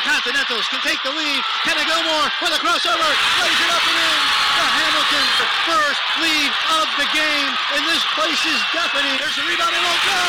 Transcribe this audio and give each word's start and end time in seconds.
The 0.00 0.08
Continentals 0.08 0.66
can 0.72 0.80
take 0.80 0.96
the 1.04 1.12
lead. 1.12 1.42
Kenny 1.60 1.84
Gilmore 1.84 2.28
with 2.40 2.56
a 2.56 2.60
crossover. 2.64 3.12
Lays 3.44 3.60
it 3.60 3.68
up 3.68 3.84
and 3.84 3.98
in. 4.00 4.20
The 4.56 4.68
Hamilton 4.80 5.26
first 5.68 6.00
lead 6.24 6.50
of 6.80 6.88
the 6.96 7.04
game. 7.12 7.52
And 7.76 7.84
this 7.84 8.00
place 8.16 8.40
is 8.48 8.60
deafening. 8.72 9.12
There's 9.20 9.36
a 9.36 9.44
rebound 9.44 9.76
and 9.76 9.84
won't 9.84 10.04
go. 10.08 10.24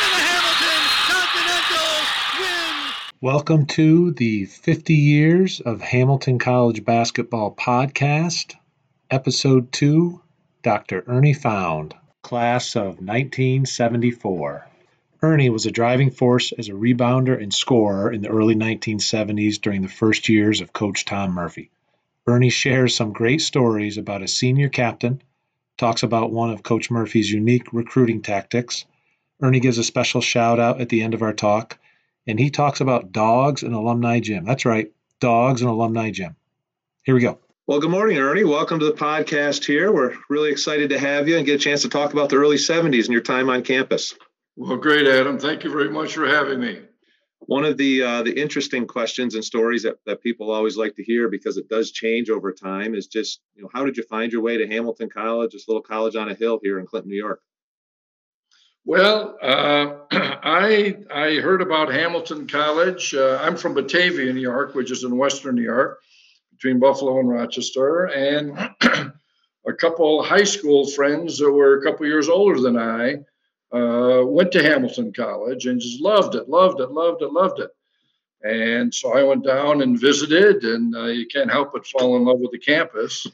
And 0.00 0.10
the 0.16 0.24
Hamilton 0.24 0.80
Continentals 1.12 2.08
win. 2.40 2.74
Welcome 3.20 3.66
to 3.66 4.12
the 4.12 4.46
50 4.46 4.94
Years 4.94 5.60
of 5.60 5.82
Hamilton 5.82 6.38
College 6.38 6.82
Basketball 6.82 7.54
podcast, 7.54 8.54
episode 9.10 9.70
2, 9.72 10.18
Dr. 10.62 11.04
Ernie 11.06 11.34
Found, 11.34 11.94
class 12.22 12.74
of 12.74 13.04
1974. 13.04 14.69
Ernie 15.22 15.50
was 15.50 15.66
a 15.66 15.70
driving 15.70 16.10
force 16.10 16.50
as 16.52 16.70
a 16.70 16.72
rebounder 16.72 17.40
and 17.40 17.52
scorer 17.52 18.10
in 18.10 18.22
the 18.22 18.30
early 18.30 18.54
1970s 18.54 19.60
during 19.60 19.82
the 19.82 19.88
first 19.88 20.30
years 20.30 20.62
of 20.62 20.72
Coach 20.72 21.04
Tom 21.04 21.32
Murphy. 21.32 21.70
Ernie 22.26 22.48
shares 22.48 22.94
some 22.94 23.12
great 23.12 23.42
stories 23.42 23.98
about 23.98 24.22
a 24.22 24.28
senior 24.28 24.70
captain, 24.70 25.20
talks 25.76 26.02
about 26.02 26.32
one 26.32 26.50
of 26.50 26.62
Coach 26.62 26.90
Murphy's 26.90 27.30
unique 27.30 27.70
recruiting 27.74 28.22
tactics. 28.22 28.86
Ernie 29.42 29.60
gives 29.60 29.76
a 29.76 29.84
special 29.84 30.22
shout 30.22 30.58
out 30.58 30.80
at 30.80 30.88
the 30.88 31.02
end 31.02 31.12
of 31.12 31.20
our 31.20 31.34
talk, 31.34 31.78
and 32.26 32.40
he 32.40 32.48
talks 32.48 32.80
about 32.80 33.12
dogs 33.12 33.62
and 33.62 33.74
alumni 33.74 34.20
gym. 34.20 34.46
That's 34.46 34.64
right, 34.64 34.90
dogs 35.20 35.60
and 35.60 35.70
alumni 35.70 36.12
gym. 36.12 36.34
Here 37.02 37.14
we 37.14 37.20
go. 37.20 37.38
Well, 37.66 37.80
good 37.80 37.90
morning, 37.90 38.16
Ernie. 38.16 38.44
Welcome 38.44 38.80
to 38.80 38.86
the 38.86 38.92
podcast 38.92 39.66
here. 39.66 39.92
We're 39.92 40.16
really 40.30 40.50
excited 40.50 40.90
to 40.90 40.98
have 40.98 41.28
you 41.28 41.36
and 41.36 41.44
get 41.44 41.56
a 41.56 41.62
chance 41.62 41.82
to 41.82 41.90
talk 41.90 42.14
about 42.14 42.30
the 42.30 42.36
early 42.36 42.56
70s 42.56 43.04
and 43.04 43.12
your 43.12 43.20
time 43.20 43.50
on 43.50 43.62
campus. 43.62 44.14
Well, 44.60 44.76
great, 44.76 45.06
Adam. 45.06 45.38
Thank 45.38 45.64
you 45.64 45.72
very 45.72 45.88
much 45.88 46.12
for 46.12 46.26
having 46.26 46.60
me. 46.60 46.82
One 47.38 47.64
of 47.64 47.78
the 47.78 48.02
uh, 48.02 48.22
the 48.22 48.38
interesting 48.38 48.86
questions 48.86 49.34
and 49.34 49.42
stories 49.42 49.84
that, 49.84 49.96
that 50.04 50.20
people 50.20 50.50
always 50.50 50.76
like 50.76 50.94
to 50.96 51.02
hear 51.02 51.30
because 51.30 51.56
it 51.56 51.70
does 51.70 51.92
change 51.92 52.28
over 52.28 52.52
time 52.52 52.94
is 52.94 53.06
just 53.06 53.40
you 53.54 53.62
know 53.62 53.70
how 53.72 53.86
did 53.86 53.96
you 53.96 54.02
find 54.02 54.30
your 54.30 54.42
way 54.42 54.58
to 54.58 54.66
Hamilton 54.66 55.08
College, 55.08 55.52
this 55.52 55.66
little 55.66 55.80
college 55.80 56.14
on 56.14 56.28
a 56.28 56.34
hill 56.34 56.60
here 56.62 56.78
in 56.78 56.84
Clinton, 56.84 57.10
New 57.10 57.16
York? 57.16 57.40
Well, 58.84 59.38
uh, 59.40 59.94
I 60.10 60.98
I 61.10 61.36
heard 61.36 61.62
about 61.62 61.90
Hamilton 61.90 62.46
College. 62.46 63.14
Uh, 63.14 63.38
I'm 63.40 63.56
from 63.56 63.72
Batavia, 63.72 64.30
New 64.30 64.42
York, 64.42 64.74
which 64.74 64.90
is 64.90 65.04
in 65.04 65.16
western 65.16 65.54
New 65.54 65.62
York, 65.62 66.00
between 66.52 66.80
Buffalo 66.80 67.18
and 67.18 67.30
Rochester, 67.30 68.04
and 68.04 68.58
a 69.66 69.72
couple 69.72 70.22
high 70.22 70.44
school 70.44 70.86
friends 70.86 71.38
that 71.38 71.50
were 71.50 71.78
a 71.78 71.82
couple 71.82 72.04
years 72.04 72.28
older 72.28 72.60
than 72.60 72.76
I 72.76 73.20
uh, 73.72 74.22
went 74.24 74.52
to 74.52 74.62
Hamilton 74.62 75.12
College 75.12 75.66
and 75.66 75.80
just 75.80 76.00
loved 76.00 76.34
it, 76.34 76.48
loved 76.48 76.80
it, 76.80 76.90
loved 76.90 77.22
it, 77.22 77.32
loved 77.32 77.60
it. 77.60 77.70
And 78.42 78.92
so 78.92 79.12
I 79.12 79.22
went 79.22 79.44
down 79.44 79.82
and 79.82 80.00
visited, 80.00 80.64
and 80.64 80.94
uh, 80.96 81.06
you 81.06 81.26
can't 81.26 81.50
help 81.50 81.72
but 81.72 81.86
fall 81.86 82.16
in 82.16 82.24
love 82.24 82.40
with 82.40 82.52
the 82.52 82.58
campus. 82.58 83.26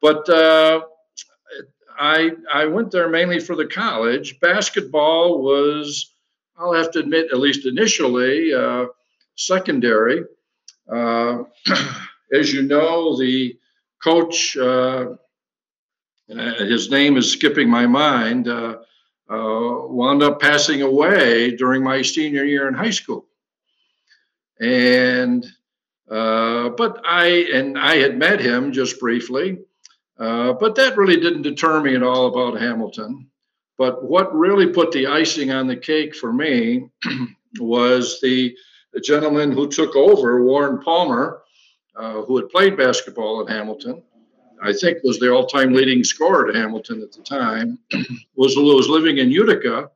But 0.00 0.28
uh, 0.28 0.82
I 1.98 2.30
I 2.52 2.66
went 2.66 2.92
there 2.92 3.08
mainly 3.08 3.40
for 3.40 3.56
the 3.56 3.66
college. 3.66 4.38
Basketball 4.40 5.42
was, 5.42 6.12
I'll 6.56 6.74
have 6.74 6.92
to 6.92 7.00
admit, 7.00 7.32
at 7.32 7.38
least 7.38 7.66
initially, 7.66 8.54
uh, 8.54 8.86
secondary. 9.34 10.22
Uh, 10.90 11.42
as 12.32 12.52
you 12.52 12.62
know, 12.62 13.18
the 13.18 13.58
coach, 14.02 14.56
uh, 14.56 15.06
his 16.28 16.88
name 16.88 17.16
is 17.16 17.32
skipping 17.32 17.68
my 17.68 17.86
mind 17.86 18.48
wound 19.34 20.22
up 20.22 20.40
passing 20.40 20.82
away 20.82 21.56
during 21.56 21.82
my 21.82 22.02
senior 22.02 22.44
year 22.44 22.68
in 22.68 22.74
high 22.74 22.90
school. 22.90 23.26
And 24.60 25.44
uh, 26.08 26.70
but 26.70 27.00
I 27.04 27.26
and 27.52 27.78
I 27.78 27.96
had 27.96 28.16
met 28.16 28.40
him 28.40 28.72
just 28.72 29.00
briefly, 29.00 29.58
uh, 30.18 30.52
but 30.52 30.76
that 30.76 30.96
really 30.96 31.16
didn't 31.16 31.42
deter 31.42 31.80
me 31.80 31.94
at 31.94 32.02
all 32.02 32.26
about 32.26 32.60
Hamilton. 32.60 33.28
But 33.78 34.04
what 34.04 34.34
really 34.34 34.68
put 34.68 34.92
the 34.92 35.06
icing 35.06 35.50
on 35.50 35.66
the 35.66 35.76
cake 35.76 36.14
for 36.14 36.32
me 36.32 36.88
was 37.60 38.20
the, 38.20 38.56
the 38.92 39.00
gentleman 39.00 39.52
who 39.52 39.68
took 39.68 39.94
over, 39.94 40.42
Warren 40.42 40.80
Palmer, 40.80 41.42
uh, 41.94 42.22
who 42.22 42.36
had 42.38 42.48
played 42.48 42.76
basketball 42.76 43.42
at 43.42 43.52
Hamilton, 43.52 44.02
I 44.62 44.72
think 44.72 44.98
was 45.02 45.18
the 45.18 45.32
all-time 45.32 45.72
leading 45.72 46.04
scorer 46.04 46.48
at 46.48 46.54
Hamilton 46.54 47.02
at 47.02 47.12
the 47.12 47.22
time, 47.22 47.78
was 48.36 48.56
was 48.56 48.88
living 48.88 49.18
in 49.18 49.30
Utica, 49.30 49.90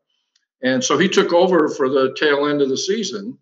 and 0.62 0.82
so 0.82 0.98
he 0.98 1.08
took 1.08 1.32
over 1.32 1.68
for 1.68 1.88
the 1.88 2.14
tail 2.18 2.46
end 2.46 2.62
of 2.62 2.68
the 2.68 2.76
season 2.76 3.38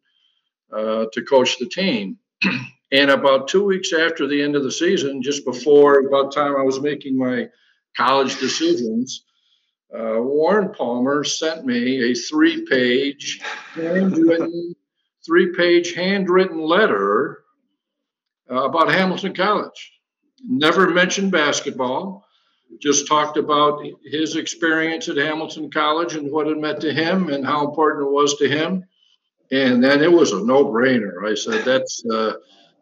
uh, 0.72 1.06
to 1.12 1.22
coach 1.22 1.58
the 1.58 1.68
team. 1.68 2.18
and 2.92 3.10
about 3.10 3.48
two 3.48 3.64
weeks 3.64 3.92
after 3.92 4.26
the 4.26 4.40
end 4.40 4.56
of 4.56 4.62
the 4.62 4.72
season, 4.72 5.22
just 5.22 5.44
before 5.44 6.06
about 6.06 6.32
time 6.32 6.56
I 6.56 6.62
was 6.62 6.80
making 6.80 7.18
my 7.18 7.48
college 7.96 8.38
decisions, 8.38 9.24
uh, 9.92 10.20
Warren 10.20 10.72
Palmer 10.72 11.24
sent 11.24 11.64
me 11.64 12.10
a 12.10 12.14
three-page 12.14 13.40
handwritten 13.74 14.74
three-page 15.26 15.94
handwritten 15.94 16.58
letter 16.58 17.42
uh, 18.50 18.64
about 18.64 18.90
Hamilton 18.90 19.34
College 19.34 19.97
never 20.46 20.88
mentioned 20.90 21.32
basketball, 21.32 22.26
just 22.80 23.08
talked 23.08 23.36
about 23.36 23.82
his 24.04 24.36
experience 24.36 25.08
at 25.08 25.16
Hamilton 25.16 25.70
College 25.70 26.14
and 26.14 26.30
what 26.30 26.46
it 26.46 26.58
meant 26.58 26.80
to 26.82 26.92
him 26.92 27.30
and 27.30 27.44
how 27.44 27.66
important 27.66 28.06
it 28.06 28.12
was 28.12 28.36
to 28.36 28.48
him. 28.48 28.84
And 29.50 29.82
then 29.82 30.02
it 30.02 30.12
was 30.12 30.32
a 30.32 30.44
no-brainer. 30.44 31.26
I 31.26 31.34
said, 31.34 31.64
"That's 31.64 32.04
uh, 32.04 32.34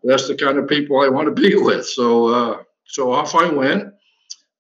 that's 0.03 0.27
the 0.27 0.35
kind 0.35 0.59
of 0.59 0.69
people 0.69 1.01
I 1.01 1.09
want 1.09 1.27
to 1.27 1.43
be 1.43 1.55
with." 1.63 1.87
So 1.87 2.29
uh, 2.29 2.63
so 2.87 3.13
off 3.13 3.37
I 3.37 3.49
went, 3.49 3.95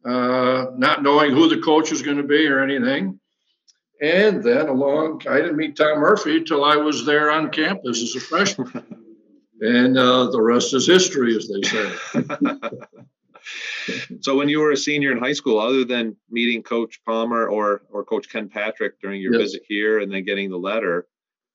uh, 0.04 0.66
not 0.76 1.02
knowing 1.02 1.32
who 1.32 1.48
the 1.48 1.60
coach 1.62 1.90
was 1.90 2.02
going 2.02 2.18
to 2.18 2.22
be 2.22 2.46
or 2.46 2.62
anything. 2.62 3.18
And 4.00 4.44
then 4.44 4.68
along, 4.68 5.22
I 5.28 5.36
didn't 5.36 5.56
meet 5.56 5.76
Tom 5.76 5.98
Murphy 5.98 6.44
till 6.44 6.64
I 6.64 6.76
was 6.76 7.06
there 7.06 7.30
on 7.30 7.50
campus 7.50 8.02
as 8.02 8.14
a 8.14 8.20
freshman. 8.20 8.84
and 9.60 9.96
uh, 9.96 10.30
the 10.30 10.40
rest 10.40 10.74
is 10.74 10.86
history, 10.86 11.36
as 11.36 11.48
they 11.48 11.62
say. 11.62 11.92
so, 14.20 14.36
when 14.36 14.48
you 14.48 14.60
were 14.60 14.72
a 14.72 14.76
senior 14.76 15.12
in 15.12 15.18
high 15.18 15.32
school, 15.32 15.58
other 15.58 15.84
than 15.84 16.16
meeting 16.30 16.62
Coach 16.62 17.00
Palmer 17.04 17.48
or 17.48 17.82
or 17.90 18.04
Coach 18.04 18.30
Ken 18.30 18.48
Patrick 18.48 19.00
during 19.00 19.20
your 19.20 19.32
yes. 19.32 19.42
visit 19.42 19.62
here, 19.68 20.00
and 20.00 20.12
then 20.12 20.24
getting 20.24 20.50
the 20.50 20.58
letter, 20.58 21.06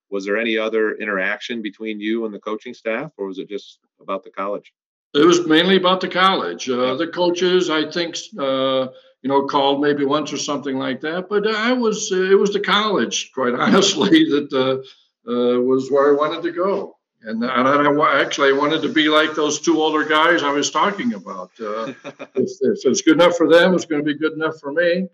was 0.09 0.25
there 0.25 0.37
any 0.37 0.57
other 0.57 0.93
interaction 0.95 1.61
between 1.61 1.99
you 1.99 2.25
and 2.25 2.33
the 2.33 2.39
coaching 2.39 2.73
staff, 2.73 3.11
or 3.17 3.27
was 3.27 3.37
it 3.37 3.49
just 3.49 3.79
about 4.01 4.23
the 4.23 4.31
college? 4.31 4.73
It 5.13 5.25
was 5.25 5.45
mainly 5.45 5.75
about 5.75 6.01
the 6.01 6.07
college. 6.07 6.69
Uh, 6.69 6.95
the 6.95 7.07
coaches, 7.07 7.69
I 7.69 7.91
think, 7.91 8.15
uh, 8.39 8.87
you 9.21 9.29
know, 9.29 9.45
called 9.45 9.81
maybe 9.81 10.05
once 10.05 10.31
or 10.31 10.37
something 10.37 10.77
like 10.77 11.01
that. 11.01 11.27
But 11.27 11.45
I 11.47 11.73
was, 11.73 12.13
it 12.13 12.39
was 12.39 12.53
the 12.53 12.61
college, 12.61 13.31
quite 13.33 13.53
honestly, 13.59 14.23
that 14.29 14.53
uh, 14.53 15.29
uh, 15.29 15.59
was 15.59 15.91
where 15.91 16.09
I 16.09 16.17
wanted 16.17 16.43
to 16.43 16.51
go 16.51 16.95
and, 17.23 17.43
and 17.43 18.01
I, 18.01 18.21
actually 18.21 18.49
I 18.49 18.53
wanted 18.53 18.81
to 18.81 18.89
be 18.89 19.09
like 19.09 19.35
those 19.35 19.59
two 19.59 19.81
older 19.81 20.03
guys 20.03 20.43
I 20.43 20.51
was 20.51 20.71
talking 20.71 21.13
about. 21.13 21.51
Uh, 21.59 21.93
if, 22.35 22.51
if, 22.61 22.85
it's 22.85 23.01
good 23.01 23.21
enough 23.21 23.35
for 23.37 23.47
them, 23.47 23.73
it's 23.73 23.85
going 23.85 24.03
to 24.03 24.05
be 24.05 24.17
good 24.17 24.33
enough 24.33 24.59
for 24.59 24.71
me. 24.71 25.07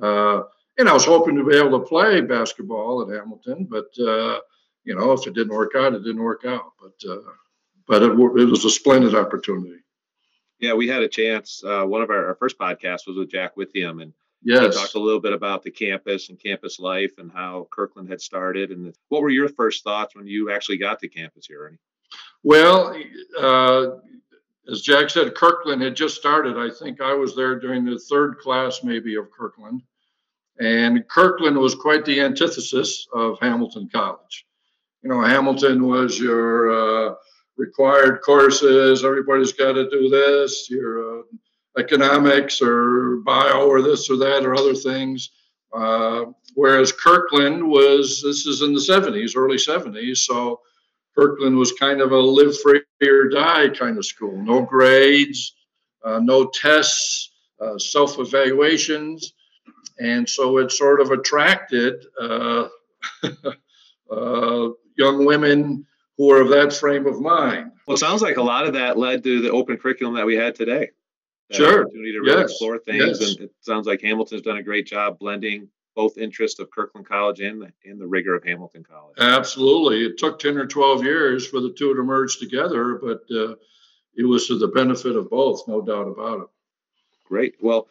Uh, 0.00 0.42
and 0.78 0.88
I 0.88 0.92
was 0.92 1.04
hoping 1.04 1.36
to 1.36 1.44
be 1.44 1.56
able 1.56 1.78
to 1.78 1.86
play 1.86 2.20
basketball 2.20 3.02
at 3.02 3.14
Hamilton, 3.14 3.66
but 3.70 3.88
uh, 3.98 4.38
you 4.84 4.94
know, 4.94 5.12
if 5.12 5.26
it 5.26 5.34
didn't 5.34 5.54
work 5.54 5.72
out, 5.76 5.94
it 5.94 6.02
didn't 6.02 6.22
work 6.22 6.44
out. 6.44 6.72
But 6.80 7.10
uh, 7.10 7.20
but 7.86 8.02
it, 8.02 8.12
it, 8.12 8.16
was 8.16 8.64
a 8.64 8.70
splendid 8.70 9.14
opportunity. 9.14 9.80
Yeah, 10.60 10.74
we 10.74 10.88
had 10.88 11.02
a 11.02 11.08
chance. 11.08 11.62
Uh, 11.64 11.84
one 11.84 12.02
of 12.02 12.10
our, 12.10 12.28
our, 12.28 12.34
first 12.36 12.58
podcasts 12.58 13.06
was 13.06 13.16
with 13.16 13.30
Jack 13.30 13.56
Withiam, 13.56 14.00
and 14.00 14.12
Yes. 14.44 14.74
We 14.74 14.80
talked 14.80 14.94
a 14.94 15.00
little 15.00 15.20
bit 15.20 15.32
about 15.32 15.62
the 15.62 15.70
campus 15.70 16.28
and 16.28 16.42
campus 16.42 16.78
life 16.78 17.12
and 17.18 17.30
how 17.30 17.68
Kirkland 17.70 18.08
had 18.08 18.20
started. 18.20 18.70
And 18.70 18.94
what 19.08 19.22
were 19.22 19.30
your 19.30 19.48
first 19.48 19.84
thoughts 19.84 20.14
when 20.14 20.26
you 20.26 20.50
actually 20.50 20.78
got 20.78 20.98
to 21.00 21.08
campus 21.08 21.46
here, 21.46 21.66
Ernie? 21.66 21.78
Well, 22.42 22.96
uh, 23.38 23.98
as 24.70 24.80
Jack 24.80 25.10
said, 25.10 25.34
Kirkland 25.34 25.82
had 25.82 25.94
just 25.94 26.16
started. 26.16 26.56
I 26.56 26.70
think 26.70 27.00
I 27.00 27.14
was 27.14 27.36
there 27.36 27.58
during 27.58 27.84
the 27.84 27.98
third 27.98 28.38
class, 28.38 28.82
maybe, 28.82 29.14
of 29.16 29.30
Kirkland. 29.30 29.82
And 30.60 31.06
Kirkland 31.08 31.56
was 31.56 31.74
quite 31.74 32.04
the 32.04 32.20
antithesis 32.20 33.06
of 33.12 33.38
Hamilton 33.40 33.88
College. 33.92 34.46
You 35.02 35.10
know, 35.10 35.20
Hamilton 35.20 35.86
was 35.86 36.18
your 36.18 37.10
uh, 37.10 37.14
required 37.56 38.20
courses, 38.22 39.04
everybody's 39.04 39.52
got 39.52 39.72
to 39.72 39.88
do 39.90 40.08
this, 40.08 40.68
your 40.70 41.20
uh, 41.20 41.22
economics 41.78 42.60
or 42.60 43.16
bio 43.24 43.66
or 43.66 43.82
this 43.82 44.10
or 44.10 44.16
that 44.18 44.44
or 44.44 44.54
other 44.54 44.74
things. 44.74 45.30
Uh, 45.72 46.26
whereas 46.54 46.92
Kirkland 46.92 47.66
was, 47.66 48.22
this 48.22 48.46
is 48.46 48.62
in 48.62 48.74
the 48.74 48.80
70s, 48.80 49.36
early 49.36 49.56
70s. 49.56 50.18
So 50.18 50.60
Kirkland 51.16 51.56
was 51.56 51.72
kind 51.72 52.00
of 52.00 52.12
a 52.12 52.18
live 52.18 52.58
free 52.60 52.82
or 53.02 53.28
die 53.28 53.68
kind 53.70 53.98
of 53.98 54.04
school. 54.04 54.36
No 54.36 54.62
grades, 54.62 55.54
uh, 56.04 56.20
no 56.22 56.46
tests, 56.46 57.30
uh, 57.60 57.78
self 57.78 58.18
evaluations. 58.18 59.32
And 59.98 60.28
so 60.28 60.58
it 60.58 60.72
sort 60.72 61.00
of 61.00 61.10
attracted 61.10 62.04
uh, 62.20 62.68
uh, 64.10 64.68
young 64.96 65.24
women 65.24 65.86
who 66.16 66.30
are 66.30 66.40
of 66.40 66.48
that 66.50 66.72
frame 66.72 67.06
of 67.06 67.20
mind. 67.20 67.72
Well, 67.86 67.94
it 67.94 67.98
sounds 67.98 68.22
like 68.22 68.36
a 68.36 68.42
lot 68.42 68.66
of 68.66 68.74
that 68.74 68.98
led 68.98 69.24
to 69.24 69.42
the 69.42 69.50
open 69.50 69.76
curriculum 69.76 70.14
that 70.16 70.26
we 70.26 70.36
had 70.36 70.54
today. 70.54 70.90
Sure. 71.52 71.82
Opportunity 71.82 72.12
to 72.12 72.20
really 72.20 72.40
yes. 72.40 72.50
explore 72.50 72.78
things, 72.78 73.20
yes. 73.20 73.30
and 73.30 73.40
it 73.40 73.50
sounds 73.60 73.86
like 73.86 74.00
Hamilton's 74.00 74.42
done 74.42 74.56
a 74.56 74.62
great 74.62 74.86
job 74.86 75.18
blending 75.18 75.68
both 75.94 76.16
interests 76.16 76.58
of 76.58 76.70
Kirkland 76.70 77.06
College 77.06 77.40
and 77.40 77.60
the, 77.60 77.72
and 77.84 78.00
the 78.00 78.06
rigor 78.06 78.34
of 78.34 78.44
Hamilton 78.44 78.82
College. 78.82 79.16
Absolutely, 79.18 80.06
it 80.06 80.18
took 80.18 80.38
ten 80.38 80.56
or 80.56 80.66
twelve 80.66 81.04
years 81.04 81.46
for 81.46 81.60
the 81.60 81.72
two 81.72 81.94
to 81.94 82.02
merge 82.02 82.38
together, 82.38 82.94
but 82.94 83.22
uh, 83.30 83.54
it 84.14 84.26
was 84.26 84.46
to 84.46 84.58
the 84.58 84.68
benefit 84.68 85.16
of 85.16 85.28
both, 85.28 85.68
no 85.68 85.82
doubt 85.82 86.08
about 86.08 86.40
it. 86.40 86.46
Great. 87.26 87.56
Well, 87.60 87.88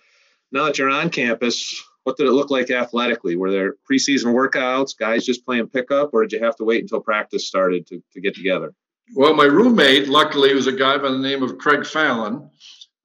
now 0.51 0.65
that 0.65 0.77
you're 0.77 0.89
on 0.89 1.09
campus, 1.09 1.83
what 2.03 2.17
did 2.17 2.27
it 2.27 2.31
look 2.31 2.49
like 2.49 2.71
athletically? 2.71 3.35
Were 3.35 3.51
there 3.51 3.75
preseason 3.89 4.33
workouts, 4.33 4.97
guys 4.97 5.25
just 5.25 5.45
playing 5.45 5.67
pickup, 5.67 6.13
or 6.13 6.23
did 6.23 6.31
you 6.33 6.43
have 6.43 6.55
to 6.57 6.63
wait 6.63 6.81
until 6.81 7.01
practice 7.01 7.47
started 7.47 7.87
to, 7.87 8.01
to 8.13 8.21
get 8.21 8.35
together? 8.35 8.73
Well, 9.15 9.33
my 9.33 9.45
roommate, 9.45 10.07
luckily, 10.07 10.53
was 10.53 10.67
a 10.67 10.71
guy 10.71 10.97
by 10.97 11.09
the 11.09 11.17
name 11.17 11.43
of 11.43 11.57
Craig 11.57 11.85
Fallon. 11.85 12.49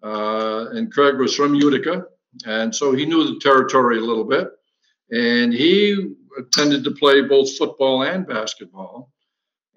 Uh, 0.03 0.67
and 0.71 0.93
Craig 0.93 1.17
was 1.17 1.35
from 1.35 1.55
Utica. 1.55 2.07
And 2.45 2.75
so 2.75 2.93
he 2.93 3.07
knew 3.07 3.25
the 3.25 3.41
territory 3.41 3.99
a 3.99 4.03
little 4.03 4.25
bit. 4.25 4.51
And 5.11 5.53
he 5.53 6.15
tended 6.53 6.85
to 6.85 6.91
play 6.91 7.23
both 7.23 7.57
football 7.57 8.03
and 8.03 8.27
basketball. 8.27 9.13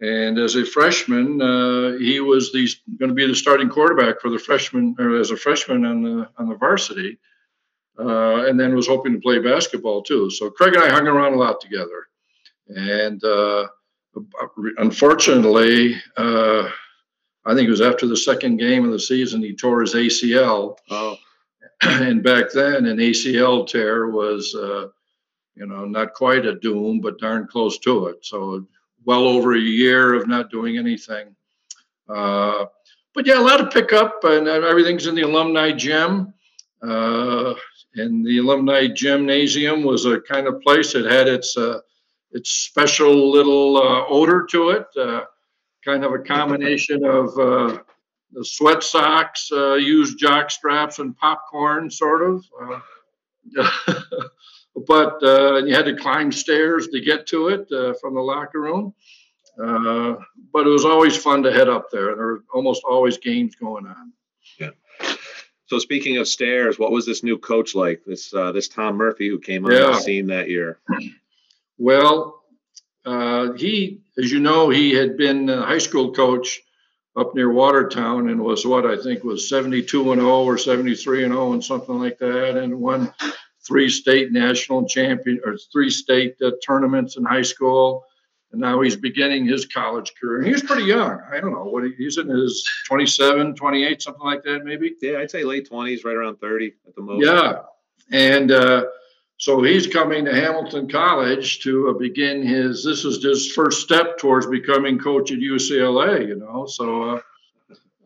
And 0.01 0.39
as 0.39 0.55
a 0.55 0.65
freshman, 0.65 1.41
uh, 1.41 1.97
he 1.97 2.19
was 2.21 2.51
going 2.51 3.09
to 3.09 3.15
be 3.15 3.27
the 3.27 3.35
starting 3.35 3.69
quarterback 3.69 4.21
for 4.21 4.29
the 4.29 4.39
freshman, 4.39 4.95
or 4.97 5.19
as 5.19 5.31
a 5.31 5.37
freshman 5.37 5.85
on 5.85 6.01
the 6.01 6.29
on 6.37 6.47
the 6.47 6.55
varsity, 6.55 7.19
uh, 7.99 8.45
and 8.45 8.57
then 8.57 8.75
was 8.75 8.87
hoping 8.87 9.11
to 9.13 9.19
play 9.19 9.39
basketball 9.39 10.01
too. 10.01 10.29
So 10.29 10.49
Craig 10.51 10.73
and 10.73 10.83
I 10.83 10.89
hung 10.89 11.05
around 11.05 11.33
a 11.33 11.37
lot 11.37 11.59
together, 11.59 12.07
and 12.67 13.21
uh, 13.25 13.67
unfortunately, 14.77 16.01
uh, 16.15 16.69
I 17.45 17.55
think 17.55 17.67
it 17.67 17.71
was 17.71 17.81
after 17.81 18.05
the 18.05 18.17
second 18.17 18.57
game 18.57 18.85
of 18.85 18.91
the 18.91 18.99
season 18.99 19.41
he 19.41 19.55
tore 19.55 19.81
his 19.81 19.93
ACL. 19.93 20.77
Oh. 20.91 21.17
and 21.81 22.21
back 22.21 22.51
then, 22.53 22.85
an 22.85 22.97
ACL 22.97 23.65
tear 23.65 24.09
was, 24.09 24.53
uh, 24.53 24.89
you 25.55 25.65
know, 25.65 25.85
not 25.85 26.13
quite 26.13 26.45
a 26.45 26.59
doom, 26.59 26.99
but 26.99 27.19
darn 27.19 27.47
close 27.47 27.77
to 27.79 28.07
it. 28.07 28.25
So 28.25 28.67
well 29.05 29.25
over 29.25 29.55
a 29.55 29.59
year 29.59 30.13
of 30.13 30.27
not 30.27 30.51
doing 30.51 30.77
anything. 30.77 31.35
Uh, 32.09 32.65
but 33.13 33.25
yeah, 33.25 33.39
a 33.39 33.41
lot 33.41 33.61
of 33.61 33.71
pickup, 33.71 34.23
and 34.23 34.47
everything's 34.47 35.07
in 35.07 35.15
the 35.15 35.21
alumni 35.21 35.71
gym. 35.71 36.33
Uh, 36.81 37.53
and 37.95 38.25
the 38.25 38.37
alumni 38.37 38.87
gymnasium 38.87 39.83
was 39.83 40.05
a 40.05 40.19
kind 40.21 40.47
of 40.47 40.61
place 40.61 40.93
that 40.93 41.05
had 41.05 41.27
its 41.27 41.57
uh, 41.57 41.79
its 42.31 42.51
special 42.51 43.31
little 43.31 43.77
uh, 43.77 44.05
odor 44.07 44.45
to 44.51 44.69
it, 44.69 44.85
uh, 44.97 45.21
kind 45.83 46.03
of 46.03 46.13
a 46.13 46.19
combination 46.19 47.03
of 47.05 47.27
uh, 47.37 47.79
the 48.31 48.43
sweat 48.43 48.83
socks, 48.83 49.49
used 49.51 50.17
jock 50.19 50.51
straps, 50.51 50.99
and 50.99 51.17
popcorn, 51.17 51.89
sort 51.89 52.21
of. 52.21 52.45
but 54.87 55.21
uh, 55.23 55.57
you 55.57 55.73
had 55.73 55.85
to 55.85 55.95
climb 55.95 56.31
stairs 56.31 56.87
to 56.89 57.01
get 57.01 57.27
to 57.27 57.49
it 57.49 57.71
uh, 57.71 57.93
from 57.99 58.13
the 58.13 58.21
locker 58.21 58.61
room. 58.61 58.93
Uh, 59.61 60.15
but 60.53 60.65
it 60.65 60.69
was 60.69 60.85
always 60.85 61.17
fun 61.17 61.43
to 61.43 61.51
head 61.51 61.67
up 61.67 61.91
there. 61.91 62.15
There 62.15 62.25
were 62.25 62.43
almost 62.53 62.83
always 62.83 63.17
games 63.17 63.55
going 63.55 63.85
on. 63.87 64.13
Yeah. 64.59 64.69
So 65.65 65.79
speaking 65.79 66.17
of 66.17 66.27
stairs, 66.27 66.79
what 66.79 66.91
was 66.91 67.05
this 67.05 67.23
new 67.23 67.37
coach 67.37 67.75
like? 67.75 68.03
This 68.05 68.33
uh, 68.33 68.51
this 68.51 68.69
Tom 68.69 68.95
Murphy 68.95 69.27
who 69.27 69.39
came 69.39 69.65
on 69.65 69.71
yeah. 69.71 69.87
the 69.87 69.99
scene 69.99 70.27
that 70.27 70.49
year. 70.49 70.79
Well, 71.77 72.38
uh, 73.09 73.53
he, 73.53 74.01
as 74.19 74.31
you 74.31 74.39
know, 74.39 74.69
he 74.69 74.93
had 74.93 75.17
been 75.17 75.49
a 75.49 75.63
high 75.63 75.79
school 75.79 76.13
coach 76.13 76.61
up 77.17 77.33
near 77.33 77.51
Watertown 77.51 78.29
and 78.29 78.39
was 78.39 78.67
what 78.67 78.85
I 78.85 79.01
think 79.01 79.23
was 79.23 79.49
72 79.49 80.11
and 80.11 80.21
0 80.21 80.43
or 80.43 80.59
73 80.59 81.23
and 81.23 81.33
0 81.33 81.53
and 81.53 81.63
something 81.63 81.97
like 81.97 82.19
that, 82.19 82.55
and 82.55 82.79
won 82.79 83.11
three 83.67 83.89
state 83.89 84.31
national 84.31 84.87
champion 84.87 85.41
or 85.43 85.57
three 85.71 85.89
state 85.89 86.35
uh, 86.43 86.51
tournaments 86.63 87.17
in 87.17 87.25
high 87.25 87.41
school. 87.41 88.05
And 88.51 88.61
now 88.61 88.79
he's 88.81 88.95
beginning 88.95 89.47
his 89.47 89.65
college 89.65 90.13
career. 90.19 90.43
He's 90.43 90.61
pretty 90.61 90.83
young. 90.83 91.19
I 91.31 91.39
don't 91.39 91.53
know 91.53 91.65
what 91.65 91.85
he, 91.85 91.93
he's 91.97 92.19
in 92.19 92.29
his 92.29 92.67
27, 92.87 93.55
28, 93.55 94.01
something 94.03 94.23
like 94.23 94.43
that, 94.43 94.65
maybe. 94.65 94.93
Yeah, 95.01 95.17
I'd 95.17 95.31
say 95.31 95.43
late 95.43 95.67
20s, 95.67 96.05
right 96.05 96.15
around 96.15 96.37
30 96.37 96.73
at 96.87 96.95
the 96.95 97.01
most. 97.01 97.25
Yeah. 97.25 97.61
And 98.11 98.51
uh, 98.51 98.85
so 99.39 99.63
he's 99.63 99.87
coming 99.87 100.25
to 100.25 100.35
Hamilton 100.35 100.89
College 100.89 101.61
to 101.61 101.89
uh, 101.89 101.93
begin 101.93 102.45
his, 102.45 102.83
this 102.83 103.05
is 103.05 103.23
his 103.23 103.49
first 103.49 103.81
step 103.81 104.17
towards 104.17 104.45
becoming 104.47 104.99
coach 104.99 105.31
at 105.31 105.39
UCLA, 105.39 106.27
you 106.27 106.35
know. 106.35 106.65
So, 106.65 107.03
uh, 107.03 107.21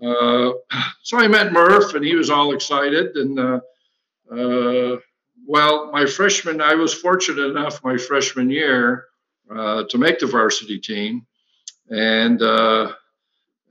uh, 0.06 0.54
so 1.02 1.18
I 1.18 1.28
met 1.28 1.52
Murph 1.52 1.96
and 1.96 2.06
he 2.06 2.14
was 2.14 2.30
all 2.30 2.54
excited. 2.54 3.16
And, 3.16 3.40
uh, 3.40 3.60
uh, 4.32 4.98
well, 5.48 5.92
my 5.92 6.06
freshman, 6.06 6.62
I 6.62 6.76
was 6.76 6.94
fortunate 6.94 7.50
enough 7.50 7.84
my 7.84 7.98
freshman 7.98 8.52
year 8.52 9.06
uh, 9.50 9.86
to 9.90 9.98
make 9.98 10.20
the 10.20 10.28
varsity 10.28 10.80
team, 10.80 11.26
and, 11.90 12.42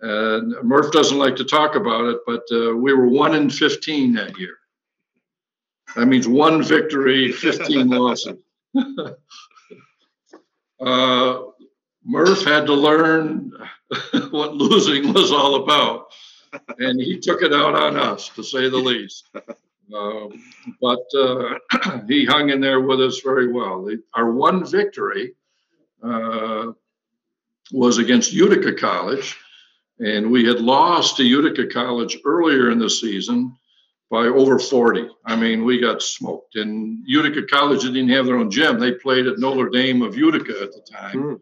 and 0.01 0.55
Murph 0.65 0.91
doesn't 0.91 1.19
like 1.19 1.37
to 1.37 1.45
talk 1.45 1.77
about 1.77 2.07
it, 2.07 2.19
but 2.27 2.43
we 2.51 2.93
were 2.93 3.09
one 3.09 3.35
in 3.35 3.49
fifteen 3.49 4.13
that 4.15 4.37
year. 4.39 4.59
That 5.97 6.07
means 6.07 6.27
one 6.27 6.63
victory, 6.63 7.33
fifteen 7.33 7.89
losses. 7.89 8.41
Uh, 10.81 11.45
Murph 12.05 12.45
had 12.45 12.67
to 12.67 12.75
learn 12.75 13.53
what 14.31 14.55
losing 14.57 15.13
was 15.13 15.31
all 15.31 15.63
about, 15.63 16.07
and 16.79 17.01
he 17.01 17.21
took 17.21 17.43
it 17.43 17.53
out 17.53 17.77
on 17.77 17.97
us, 17.97 18.29
to 18.31 18.43
say 18.43 18.69
the 18.69 18.79
least. 18.79 19.29
Um, 19.95 20.43
but 20.81 21.05
uh, 21.17 21.59
he 22.09 22.25
hung 22.25 22.51
in 22.51 22.61
there 22.61 22.81
with 22.81 23.01
us 23.01 23.21
very 23.21 23.53
well. 23.53 23.89
Our 24.15 24.33
one 24.33 24.69
victory 24.69 25.35
uh, 26.03 26.73
was 27.71 27.99
against 27.99 28.33
Utica 28.33 28.73
College, 28.75 29.37
and 30.01 30.33
we 30.33 30.45
had 30.45 30.61
lost 30.61 31.19
to 31.19 31.25
Utica 31.25 31.69
College 31.69 32.19
earlier 32.25 32.71
in 32.71 32.79
the 32.81 32.91
season 32.91 33.57
by 34.13 34.27
over 34.27 34.59
40. 34.59 35.09
I 35.25 35.37
mean, 35.37 35.65
we 35.65 35.81
got 35.81 36.03
smoked. 36.03 36.57
And 36.57 37.03
Utica 37.07 37.45
College 37.47 37.81
didn't 37.81 38.11
have 38.11 38.27
their 38.27 38.37
own 38.37 38.51
gym. 38.51 38.79
They 38.79 38.93
played 38.93 39.27
at 39.27 39.39
Notre 39.39 39.71
Dame 39.71 40.03
of 40.03 40.19
Utica 40.19 40.53
at 40.63 40.71
the 40.71 40.83
time. 40.83 41.17
Mm. 41.17 41.41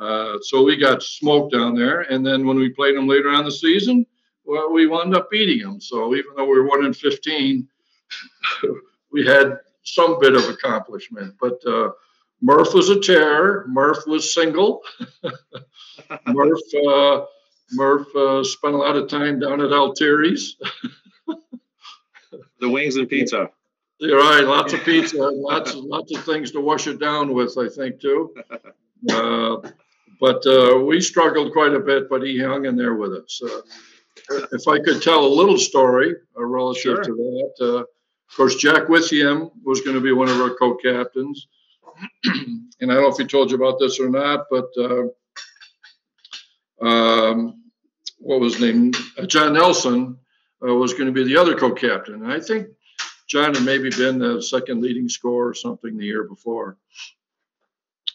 Uh, 0.00 0.38
so 0.40 0.62
we 0.62 0.78
got 0.78 1.02
smoked 1.02 1.52
down 1.52 1.74
there. 1.74 2.00
And 2.00 2.24
then 2.24 2.46
when 2.46 2.56
we 2.56 2.70
played 2.70 2.96
them 2.96 3.06
later 3.06 3.28
on 3.28 3.44
the 3.44 3.50
season, 3.50 4.06
well, 4.46 4.72
we 4.72 4.86
wound 4.86 5.14
up 5.14 5.30
beating 5.30 5.58
them. 5.62 5.82
So 5.82 6.14
even 6.14 6.30
though 6.34 6.46
we 6.46 6.58
were 6.58 6.66
one 6.66 6.86
in 6.86 6.94
15, 6.94 7.68
we 9.12 9.26
had 9.26 9.58
some 9.82 10.18
bit 10.18 10.34
of 10.34 10.48
accomplishment. 10.48 11.34
But 11.38 11.58
uh, 11.66 11.90
Murph 12.40 12.72
was 12.72 12.88
a 12.88 13.00
terror. 13.00 13.66
Murph 13.68 14.06
was 14.06 14.32
single. 14.32 14.80
Murph 16.26 16.60
uh, 16.88 17.24
Murph 17.72 18.16
uh, 18.16 18.42
spent 18.44 18.74
a 18.74 18.78
lot 18.78 18.96
of 18.96 19.10
time 19.10 19.40
down 19.40 19.60
at 19.60 19.72
Altieri's. 19.72 20.56
the 22.60 22.68
wings 22.68 22.96
and 22.96 23.08
pizza. 23.08 23.50
You're 23.98 24.18
right. 24.18 24.44
Lots 24.44 24.72
of 24.72 24.84
pizza. 24.84 25.16
lots 25.16 25.74
of 25.74 25.84
lots 25.84 26.16
of 26.16 26.24
things 26.24 26.52
to 26.52 26.60
wash 26.60 26.86
it 26.86 27.00
down 27.00 27.34
with. 27.34 27.56
I 27.58 27.68
think 27.68 28.00
too. 28.00 28.34
Uh, 29.08 29.58
but 30.20 30.44
uh, 30.44 30.76
we 30.76 31.00
struggled 31.00 31.52
quite 31.52 31.72
a 31.72 31.78
bit. 31.78 32.10
But 32.10 32.24
he 32.24 32.42
hung 32.42 32.64
in 32.64 32.74
there 32.74 32.94
with 32.94 33.12
us. 33.12 33.40
Uh, 33.40 33.60
if 34.50 34.66
I 34.66 34.80
could 34.80 35.00
tell 35.00 35.24
a 35.24 35.28
little 35.28 35.56
story 35.56 36.16
uh, 36.36 36.44
relative 36.44 36.82
sure. 36.82 37.04
to 37.04 37.12
that 37.60 37.86
of 38.28 38.36
course, 38.36 38.56
Jack 38.56 38.88
Withiam 38.88 39.50
was 39.64 39.80
going 39.80 39.94
to 39.94 40.02
be 40.02 40.12
one 40.12 40.28
of 40.28 40.40
our 40.40 40.50
co-captains, 40.50 41.48
and 42.24 42.68
I 42.82 42.94
don't 42.94 43.02
know 43.02 43.08
if 43.08 43.16
he 43.16 43.24
told 43.24 43.50
you 43.50 43.56
about 43.56 43.78
this 43.78 43.98
or 43.98 44.10
not, 44.10 44.46
but 44.50 44.68
uh, 44.78 45.04
um, 46.86 47.62
what 48.18 48.40
was 48.40 48.56
his 48.56 48.62
name? 48.62 48.92
Uh, 49.16 49.24
John 49.26 49.54
Nelson 49.54 50.18
uh, 50.66 50.74
was 50.74 50.94
going 50.94 51.06
to 51.06 51.12
be 51.12 51.24
the 51.24 51.36
other 51.36 51.56
co-captain, 51.56 52.14
and 52.14 52.32
I 52.32 52.40
think 52.40 52.68
John 53.28 53.54
had 53.54 53.64
maybe 53.64 53.90
been 53.90 54.18
the 54.18 54.42
second 54.42 54.82
leading 54.82 55.08
scorer 55.08 55.48
or 55.48 55.54
something 55.54 55.96
the 55.96 56.06
year 56.06 56.24
before. 56.24 56.76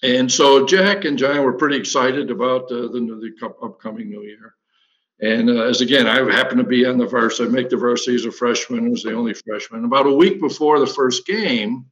And 0.02 0.30
so 0.30 0.66
Jack 0.66 1.06
and 1.06 1.18
John 1.18 1.44
were 1.44 1.54
pretty 1.54 1.78
excited 1.78 2.30
about 2.30 2.64
uh, 2.64 2.88
the, 2.92 3.32
the 3.40 3.48
upcoming 3.64 4.10
new 4.10 4.24
year. 4.24 4.56
And 5.22 5.50
uh, 5.50 5.64
as 5.64 5.80
again, 5.80 6.08
I 6.08 6.18
happened 6.30 6.58
to 6.58 6.66
be 6.66 6.86
on 6.86 6.98
the 6.98 7.06
varsity. 7.06 7.48
I 7.48 7.52
make 7.52 7.70
the 7.70 7.78
varsity 7.78 8.16
as 8.16 8.26
a 8.26 8.32
freshman. 8.32 8.88
I 8.88 8.90
was 8.90 9.04
the 9.04 9.14
only 9.14 9.34
freshman. 9.34 9.86
About 9.86 10.08
a 10.08 10.12
week 10.12 10.42
before 10.42 10.80
the 10.80 10.88
first 10.88 11.26
game, 11.26 11.86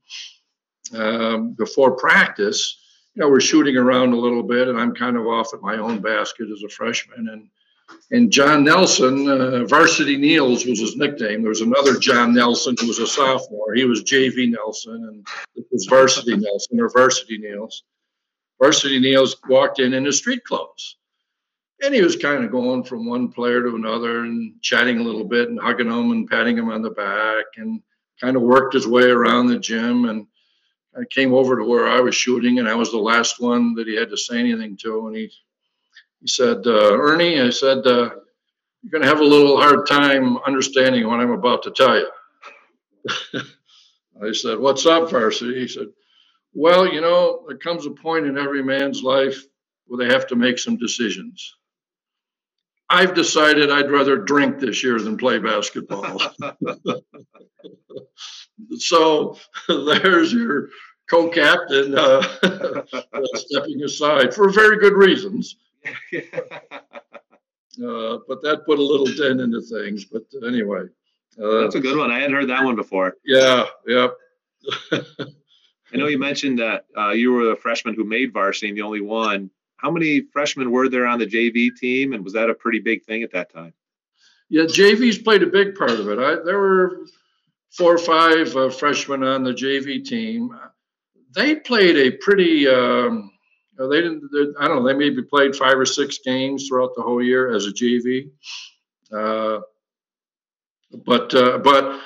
um, 0.93 1.53
before 1.53 1.91
practice, 1.91 2.77
you 3.13 3.21
know, 3.21 3.29
we're 3.29 3.39
shooting 3.39 3.77
around 3.77 4.11
a 4.11 4.17
little 4.17 4.43
bit, 4.43 4.67
and 4.67 4.77
I'm 4.77 4.93
kind 4.93 5.15
of 5.15 5.27
off 5.27 5.53
at 5.53 5.61
my 5.61 5.77
own 5.77 6.01
basket 6.01 6.49
as 6.51 6.63
a 6.63 6.69
freshman. 6.69 7.29
And 7.29 7.47
and 8.11 8.31
John 8.31 8.63
Nelson, 8.63 9.27
uh, 9.29 9.65
Varsity 9.65 10.17
Niels 10.17 10.65
was 10.65 10.79
his 10.79 10.97
nickname. 10.97 11.41
There 11.41 11.49
was 11.49 11.61
another 11.61 11.97
John 11.97 12.33
Nelson 12.33 12.75
who 12.79 12.87
was 12.87 12.99
a 12.99 13.07
sophomore. 13.07 13.73
He 13.73 13.85
was 13.85 14.03
JV 14.03 14.51
Nelson, 14.51 14.95
and 15.09 15.27
it 15.55 15.65
was 15.71 15.85
Varsity 15.89 16.35
Nelson 16.37 16.79
or 16.79 16.89
Varsity 16.89 17.37
Niels. 17.37 17.83
Varsity 18.61 18.99
Niels 18.99 19.37
walked 19.49 19.79
in 19.79 19.93
in 19.93 20.05
his 20.05 20.17
street 20.17 20.43
clothes. 20.43 20.97
and 21.83 21.93
he 21.95 22.01
was 22.01 22.15
kind 22.15 22.43
of 22.43 22.51
going 22.51 22.83
from 22.83 23.07
one 23.07 23.31
player 23.31 23.61
to 23.63 23.75
another 23.75 24.19
and 24.23 24.61
chatting 24.61 24.99
a 24.99 25.03
little 25.03 25.23
bit 25.23 25.49
and 25.49 25.59
hugging 25.59 25.89
them 25.89 26.11
and 26.11 26.29
patting 26.29 26.55
them 26.55 26.69
on 26.69 26.81
the 26.83 26.91
back 26.91 27.45
and 27.57 27.81
kind 28.19 28.35
of 28.35 28.43
worked 28.43 28.73
his 28.75 28.87
way 28.87 29.03
around 29.09 29.47
the 29.47 29.59
gym 29.59 30.05
and 30.05 30.27
I 30.95 31.03
came 31.09 31.33
over 31.33 31.57
to 31.57 31.63
where 31.65 31.87
I 31.87 32.01
was 32.01 32.15
shooting 32.15 32.59
and 32.59 32.67
I 32.67 32.75
was 32.75 32.91
the 32.91 32.99
last 32.99 33.39
one 33.39 33.75
that 33.75 33.87
he 33.87 33.95
had 33.95 34.09
to 34.09 34.17
say 34.17 34.39
anything 34.39 34.77
to 34.83 35.07
and 35.07 35.15
he 35.15 35.31
he 36.21 36.27
said 36.27 36.65
uh, 36.65 36.93
Ernie 36.93 37.39
I 37.41 37.49
said 37.49 37.85
uh, 37.85 38.09
you're 38.81 38.91
going 38.91 39.03
to 39.03 39.09
have 39.09 39.19
a 39.19 39.23
little 39.23 39.57
hard 39.57 39.87
time 39.87 40.37
understanding 40.37 41.07
what 41.07 41.19
I'm 41.19 41.31
about 41.31 41.63
to 41.63 41.71
tell 41.71 41.97
you 41.97 42.09
I 44.23 44.31
said 44.31 44.59
what's 44.59 44.85
up 44.85 45.09
varsity 45.09 45.59
he 45.59 45.67
said 45.67 45.87
well 46.53 46.87
you 46.87 47.01
know 47.01 47.43
there 47.47 47.57
comes 47.57 47.85
a 47.85 47.91
point 47.91 48.25
in 48.25 48.37
every 48.37 48.63
man's 48.63 49.03
life 49.03 49.43
where 49.85 50.05
they 50.05 50.13
have 50.13 50.27
to 50.27 50.35
make 50.35 50.59
some 50.59 50.77
decisions 50.77 51.55
I've 52.91 53.13
decided 53.13 53.71
I'd 53.71 53.89
rather 53.89 54.17
drink 54.17 54.59
this 54.59 54.83
year 54.83 54.99
than 54.99 55.15
play 55.15 55.39
basketball. 55.39 56.21
so 58.77 59.37
there's 59.67 60.33
your 60.33 60.69
co-captain 61.09 61.97
uh, 61.97 62.21
stepping 63.35 63.81
aside 63.83 64.33
for 64.33 64.49
very 64.49 64.77
good 64.77 64.93
reasons. 64.93 65.55
Uh, 67.81 68.19
but 68.27 68.41
that 68.41 68.65
put 68.65 68.79
a 68.79 68.83
little 68.83 69.05
dent 69.05 69.39
into 69.39 69.61
things. 69.61 70.03
But 70.03 70.23
anyway, 70.45 70.81
uh, 71.41 71.61
that's 71.61 71.75
a 71.75 71.79
good 71.79 71.97
one. 71.97 72.11
I 72.11 72.19
hadn't 72.19 72.35
heard 72.35 72.49
that 72.49 72.65
one 72.65 72.75
before. 72.75 73.15
Yeah, 73.23 73.63
yep. 73.87 74.13
I 74.91 75.97
know 75.97 76.07
you 76.07 76.19
mentioned 76.19 76.59
that 76.59 76.83
uh, 76.97 77.11
you 77.11 77.31
were 77.31 77.53
a 77.53 77.55
freshman 77.55 77.95
who 77.95 78.03
made 78.03 78.33
varsity 78.33 78.67
and 78.67 78.77
the 78.77 78.81
only 78.81 78.99
one 78.99 79.49
how 79.81 79.89
many 79.89 80.21
freshmen 80.31 80.71
were 80.71 80.87
there 80.87 81.07
on 81.07 81.17
the 81.17 81.25
JV 81.25 81.75
team, 81.75 82.13
and 82.13 82.23
was 82.23 82.33
that 82.33 82.49
a 82.49 82.53
pretty 82.53 82.79
big 82.79 83.03
thing 83.03 83.23
at 83.23 83.31
that 83.31 83.51
time? 83.51 83.73
Yeah, 84.47 84.63
JV's 84.63 85.17
played 85.17 85.41
a 85.41 85.47
big 85.47 85.75
part 85.75 85.91
of 85.91 86.07
it. 86.07 86.19
I, 86.19 86.35
there 86.43 86.59
were 86.59 87.07
four 87.71 87.95
or 87.95 87.97
five 87.97 88.55
uh, 88.55 88.69
freshmen 88.69 89.23
on 89.23 89.43
the 89.43 89.53
JV 89.53 90.05
team. 90.05 90.55
They 91.33 91.55
played 91.55 91.97
a 91.97 92.11
pretty. 92.11 92.67
Um, 92.67 93.31
they 93.87 94.01
didn't. 94.01 94.55
I 94.59 94.67
don't 94.67 94.77
know. 94.77 94.87
They 94.87 94.93
maybe 94.93 95.21
played 95.21 95.55
five 95.55 95.77
or 95.77 95.85
six 95.85 96.19
games 96.19 96.67
throughout 96.67 96.95
the 96.95 97.01
whole 97.01 97.23
year 97.23 97.53
as 97.53 97.65
a 97.65 97.71
JV. 97.71 98.29
Uh, 99.11 99.61
but 101.05 101.33
uh, 101.33 101.57
but 101.59 102.01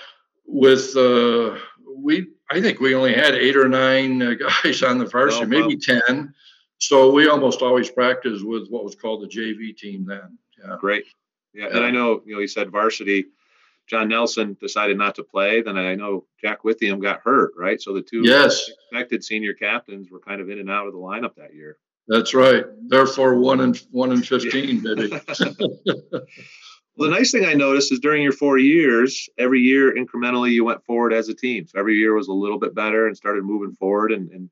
with 0.45 0.95
uh, 0.95 1.57
we, 1.97 2.27
I 2.49 2.61
think 2.61 2.79
we 2.79 2.95
only 2.95 3.13
had 3.13 3.35
eight 3.35 3.57
or 3.57 3.67
nine 3.67 4.21
uh, 4.21 4.33
guys 4.63 4.83
on 4.83 4.97
the 4.97 5.05
varsity, 5.05 5.45
oh, 5.45 5.47
maybe 5.47 5.77
ten. 5.77 6.33
So 6.77 7.11
we 7.11 7.27
almost 7.27 7.61
always 7.61 7.89
practiced 7.89 8.45
with 8.45 8.67
what 8.69 8.83
was 8.83 8.95
called 8.95 9.23
the 9.23 9.27
JV 9.27 9.75
team 9.75 10.05
then. 10.05 10.37
Yeah. 10.59 10.75
Great. 10.79 11.05
Yeah. 11.53 11.67
yeah. 11.67 11.77
And 11.77 11.85
I 11.85 11.91
know, 11.91 12.21
you 12.25 12.35
know, 12.35 12.41
you 12.41 12.47
said 12.47 12.69
varsity. 12.69 13.25
John 13.87 14.09
Nelson 14.09 14.57
decided 14.59 14.97
not 14.97 15.15
to 15.15 15.23
play. 15.23 15.61
Then 15.61 15.77
I 15.77 15.95
know 15.95 16.25
Jack 16.41 16.63
Withiam 16.63 17.01
got 17.01 17.21
hurt, 17.21 17.53
right? 17.57 17.81
So 17.81 17.93
the 17.93 18.01
two 18.01 18.21
yes. 18.23 18.69
expected 18.69 19.23
senior 19.23 19.53
captains 19.53 20.09
were 20.09 20.19
kind 20.19 20.41
of 20.41 20.49
in 20.49 20.59
and 20.59 20.69
out 20.69 20.87
of 20.87 20.93
the 20.93 20.99
lineup 20.99 21.35
that 21.35 21.53
year. 21.53 21.77
That's 22.07 22.33
right. 22.33 22.65
Therefore, 22.87 23.35
one 23.39 23.59
and 23.61 23.81
one 23.91 24.11
and 24.11 24.25
fifteen, 24.25 24.79
baby. 24.83 25.09
well, 25.09 25.21
the 26.97 27.09
nice 27.09 27.31
thing 27.31 27.45
I 27.45 27.53
noticed 27.53 27.91
is 27.91 27.99
during 27.99 28.21
your 28.21 28.31
four 28.31 28.57
years, 28.57 29.27
every 29.37 29.61
year 29.61 29.95
incrementally 29.95 30.51
you 30.51 30.63
went 30.63 30.85
forward 30.85 31.13
as 31.13 31.29
a 31.29 31.33
team. 31.33 31.67
So 31.67 31.79
every 31.79 31.95
year 31.95 32.13
was 32.13 32.27
a 32.27 32.33
little 32.33 32.59
bit 32.59 32.75
better 32.75 33.07
and 33.07 33.17
started 33.17 33.43
moving 33.43 33.73
forward 33.73 34.11
and, 34.11 34.29
and 34.29 34.49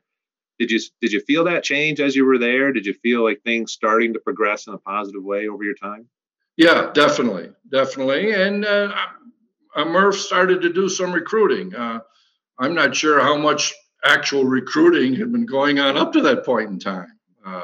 did 0.60 0.72
you 0.72 0.80
did 1.02 1.12
you 1.12 1.20
feel 1.22 1.46
that 1.46 1.64
change 1.64 2.00
as 2.00 2.16
you 2.16 2.26
were 2.26 2.38
there? 2.38 2.72
Did 2.72 2.86
you 2.86 2.94
feel 2.94 3.24
like 3.24 3.42
things 3.42 3.72
starting 3.72 4.14
to 4.14 4.20
progress 4.20 4.68
in 4.68 4.74
a 4.74 4.78
positive 4.78 5.24
way 5.24 5.48
over 5.48 5.64
your 5.64 5.76
time? 5.76 6.08
Yeah, 6.58 6.92
definitely, 6.94 7.52
definitely. 7.70 8.32
And 8.32 8.66
uh, 8.66 8.94
uh, 9.76 9.86
Murph 9.86 10.18
started 10.20 10.62
to 10.62 10.74
do 10.74 10.88
some 10.88 11.12
recruiting. 11.12 11.76
Uh, 11.76 12.00
I'm 12.60 12.76
not 12.76 12.96
sure 12.96 13.20
how 13.20 13.36
much 13.38 13.74
actual 14.06 14.46
recruiting 14.46 15.16
had 15.16 15.32
been 15.32 15.46
going 15.46 15.80
on 15.80 15.98
up 15.98 16.14
to 16.14 16.22
that 16.22 16.46
point 16.46 16.70
in 16.70 16.80
time. 16.80 17.08
Uh, 17.46 17.64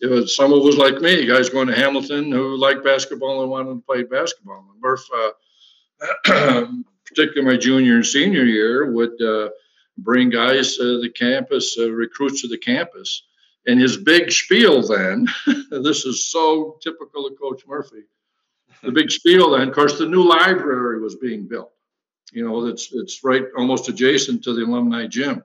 it 0.00 0.06
was 0.06 0.36
some 0.36 0.52
of 0.52 0.62
was 0.62 0.76
like 0.76 1.00
me, 1.00 1.26
guys 1.26 1.48
going 1.48 1.68
to 1.68 1.74
Hamilton 1.74 2.30
who 2.30 2.56
liked 2.56 2.84
basketball 2.84 3.42
and 3.42 3.50
wanted 3.50 3.74
to 3.74 3.82
play 3.86 4.02
basketball. 4.02 4.66
And 4.72 4.80
Murph, 4.80 5.04
uh, 5.16 6.66
particularly 7.06 7.54
my 7.54 7.56
junior 7.56 7.96
and 7.96 8.06
senior 8.06 8.44
year, 8.44 8.92
would 8.92 9.20
uh, 9.20 9.48
bring 9.98 10.30
guys 10.30 10.76
to 10.76 11.00
the 11.00 11.10
campus, 11.10 11.76
uh, 11.78 11.90
recruits 11.90 12.42
to 12.42 12.48
the 12.48 12.58
campus. 12.58 13.22
And 13.66 13.80
his 13.80 13.96
big 13.96 14.30
spiel 14.30 14.82
then, 14.82 15.26
this 15.70 16.04
is 16.04 16.30
so 16.30 16.78
typical 16.82 17.26
of 17.26 17.40
Coach 17.40 17.62
Murphy. 17.66 18.04
The 18.82 18.92
big 18.92 19.10
spiel 19.10 19.50
then, 19.50 19.68
of 19.68 19.74
course, 19.74 19.98
the 19.98 20.06
new 20.06 20.22
library 20.22 21.00
was 21.00 21.16
being 21.16 21.46
built. 21.48 21.72
You 22.32 22.46
know, 22.46 22.66
it's 22.66 22.90
it's 22.92 23.24
right 23.24 23.44
almost 23.56 23.88
adjacent 23.88 24.44
to 24.44 24.54
the 24.54 24.64
alumni 24.64 25.06
gym, 25.06 25.42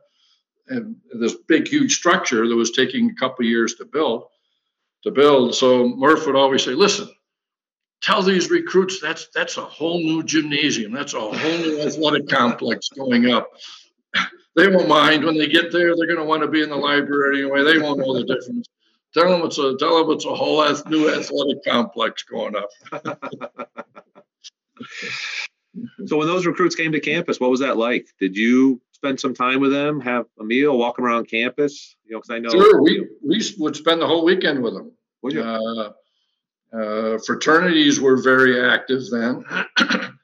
and 0.68 0.96
this 1.14 1.36
big, 1.48 1.68
huge 1.68 1.96
structure 1.96 2.48
that 2.48 2.56
was 2.56 2.72
taking 2.72 3.10
a 3.10 3.16
couple 3.16 3.46
years 3.46 3.76
to 3.76 3.86
build. 3.86 4.26
To 5.04 5.12
build, 5.12 5.56
so 5.56 5.88
Murph 5.88 6.28
would 6.28 6.36
always 6.36 6.64
say, 6.64 6.72
"Listen, 6.72 7.10
tell 8.02 8.22
these 8.22 8.50
recruits 8.52 9.00
that's 9.00 9.28
that's 9.34 9.58
a 9.58 9.66
whole 9.66 10.00
new 10.00 10.24
gymnasium. 10.24 10.92
That's 10.92 11.14
a 11.14 11.20
whole 11.20 11.32
new 11.34 11.82
athletic 11.82 12.28
complex 12.28 12.90
going 12.90 13.32
up 13.32 13.50
they 14.56 14.68
won't 14.68 14.88
mind 14.88 15.24
when 15.24 15.38
they 15.38 15.48
get 15.48 15.72
there. 15.72 15.96
They're 15.96 16.08
going 16.08 16.20
to 16.20 16.26
want 16.26 16.42
to 16.42 16.48
be 16.48 16.62
in 16.62 16.70
the 16.70 16.76
library 16.76 17.44
anyway. 17.44 17.64
They 17.64 17.80
won't 17.80 18.00
know 18.00 18.14
the 18.14 18.24
difference. 18.24 18.68
Tell 19.13 19.30
them 19.30 19.46
it's 19.46 19.58
a 19.58 19.75
tell 19.77 20.00
them 20.00 20.15
it's 20.15 20.25
a 20.25 20.34
whole 20.34 20.65
new 20.88 21.10
athletic 21.10 21.63
complex 21.65 22.24
going 22.24 22.56
up. 22.56 22.70
so 26.06 26.18
when 26.18 26.27
those 26.27 26.46
recruits 26.46 26.75
came 26.75 26.94
to 26.94 27.00
campus, 27.00 27.39
what 27.39 27.51
was 27.51 27.60
that 27.60 27.77
like? 27.77 28.08
Did 28.20 28.38
you 28.38 28.82
spend 28.94 29.20
some 29.20 29.34
time 29.34 29.60
with 29.60 29.72
them, 29.72 30.00
have 30.00 30.25
a 30.39 30.44
meal, 30.44 30.77
walk 30.77 31.00
around 31.00 31.30
campus? 31.30 31.96
You 32.06 32.13
know, 32.13 32.20
because 32.20 32.30
I 32.30 32.39
know 32.39 32.50
sure 32.50 32.82
we 32.82 33.08
we 33.25 33.41
would 33.58 33.75
spend 33.75 34.01
the 34.01 34.08
whole 34.08 34.24
weekend 34.24 34.63
with 34.63 34.74
them. 34.74 34.91
Would 35.24 35.34
you? 35.34 35.41
Uh, 35.41 35.91
uh, 36.74 37.18
fraternities 37.25 38.00
were 38.00 38.22
very 38.22 38.62
active 38.62 39.10
then. 39.10 39.44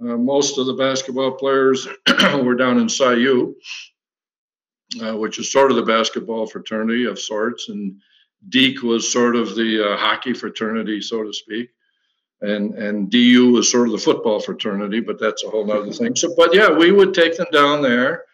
Uh, 0.00 0.16
most 0.16 0.58
of 0.58 0.66
the 0.66 0.74
basketball 0.74 1.32
players 1.32 1.88
were 2.44 2.54
down 2.54 2.78
in 2.78 2.88
Psi 2.88 3.14
U, 3.14 3.56
uh, 5.02 5.16
which 5.16 5.40
is 5.40 5.50
sort 5.50 5.72
of 5.72 5.76
the 5.76 5.82
basketball 5.82 6.46
fraternity 6.46 7.04
of 7.04 7.18
sorts, 7.18 7.68
and 7.68 8.00
Deke 8.46 8.82
was 8.82 9.10
sort 9.10 9.36
of 9.36 9.54
the 9.54 9.92
uh, 9.92 9.96
hockey 9.96 10.32
fraternity, 10.32 11.00
so 11.00 11.24
to 11.24 11.32
speak, 11.32 11.70
and 12.40 12.74
and 12.74 13.10
DU 13.10 13.52
was 13.52 13.70
sort 13.70 13.88
of 13.88 13.92
the 13.92 13.98
football 13.98 14.40
fraternity, 14.40 15.00
but 15.00 15.18
that's 15.18 15.44
a 15.44 15.50
whole 15.50 15.70
other 15.70 15.92
thing. 15.92 16.14
So, 16.14 16.34
but 16.36 16.54
yeah, 16.54 16.70
we 16.70 16.92
would 16.92 17.14
take 17.14 17.36
them 17.36 17.48
down 17.52 17.82
there, 17.82 18.24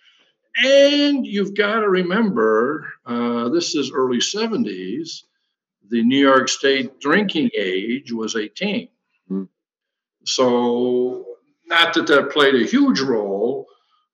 and 0.62 1.26
you've 1.26 1.54
got 1.54 1.80
to 1.80 1.88
remember 1.88 2.92
uh, 3.06 3.48
this 3.48 3.74
is 3.74 3.92
early 3.92 4.18
'70s. 4.18 5.22
The 5.90 6.02
New 6.02 6.18
York 6.18 6.48
State 6.48 6.98
drinking 6.98 7.50
age 7.56 8.10
was 8.10 8.36
18. 8.36 8.88
Mm-hmm. 9.30 9.44
So 10.24 11.26
not 11.66 11.94
that 11.94 12.06
that 12.06 12.30
played 12.30 12.54
a 12.54 12.66
huge 12.66 13.00
role 13.00 13.53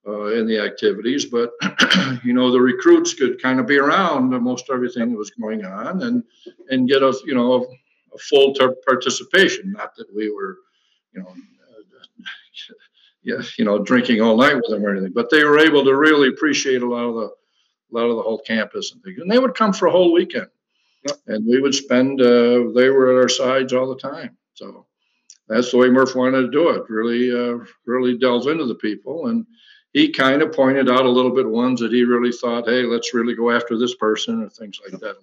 uh, 0.07 0.33
in 0.33 0.47
the 0.47 0.59
activities, 0.59 1.25
but 1.25 1.51
you 2.23 2.33
know 2.33 2.51
the 2.51 2.59
recruits 2.59 3.13
could 3.13 3.41
kind 3.41 3.59
of 3.59 3.67
be 3.67 3.77
around 3.77 4.29
most 4.29 4.69
everything 4.71 5.11
that 5.11 5.17
was 5.17 5.31
going 5.31 5.63
on 5.65 6.01
and 6.01 6.23
and 6.69 6.89
get 6.89 7.03
a 7.03 7.13
you 7.25 7.35
know 7.35 7.53
a, 7.53 7.61
a 8.15 8.17
full 8.17 8.55
participation. 8.87 9.71
Not 9.71 9.95
that 9.95 10.13
we 10.15 10.31
were, 10.31 10.57
you 11.13 11.21
know. 11.21 11.29
Uh, 11.29 11.83
yeah, 13.23 13.41
you 13.57 13.65
know, 13.65 13.79
drinking 13.79 14.21
all 14.21 14.37
night 14.37 14.55
with 14.55 14.69
them 14.69 14.83
or 14.83 14.91
anything, 14.91 15.13
but 15.13 15.29
they 15.29 15.43
were 15.43 15.59
able 15.59 15.83
to 15.83 15.95
really 15.95 16.29
appreciate 16.29 16.81
a 16.81 16.89
lot 16.89 17.03
of 17.03 17.15
the, 17.15 17.27
a 17.27 17.91
lot 17.91 18.09
of 18.09 18.15
the 18.15 18.23
whole 18.23 18.39
campus 18.39 18.93
and 18.93 19.03
things. 19.03 19.19
And 19.19 19.29
they 19.29 19.37
would 19.37 19.53
come 19.53 19.73
for 19.73 19.85
a 19.85 19.91
whole 19.91 20.11
weekend, 20.11 20.47
yep. 21.05 21.17
and 21.27 21.45
we 21.45 21.61
would 21.61 21.75
spend. 21.75 22.19
Uh, 22.19 22.71
they 22.73 22.89
were 22.89 23.11
at 23.11 23.21
our 23.21 23.29
sides 23.29 23.73
all 23.73 23.93
the 23.93 24.01
time. 24.01 24.37
So 24.55 24.87
that's 25.47 25.71
the 25.71 25.77
way 25.77 25.89
Murph 25.89 26.15
wanted 26.15 26.41
to 26.41 26.51
do 26.51 26.69
it. 26.69 26.89
Really, 26.89 27.31
uh, 27.31 27.63
really 27.85 28.17
delve 28.17 28.47
into 28.47 28.65
the 28.65 28.75
people, 28.75 29.27
and 29.27 29.45
he 29.93 30.09
kind 30.09 30.41
of 30.41 30.53
pointed 30.53 30.89
out 30.89 31.05
a 31.05 31.09
little 31.09 31.31
bit 31.31 31.47
ones 31.47 31.81
that 31.81 31.91
he 31.91 32.03
really 32.03 32.31
thought, 32.31 32.67
hey, 32.67 32.83
let's 32.83 33.13
really 33.13 33.35
go 33.35 33.51
after 33.51 33.77
this 33.77 33.95
person 33.95 34.43
or 34.43 34.49
things 34.49 34.79
like 34.83 34.99
that. 35.01 35.17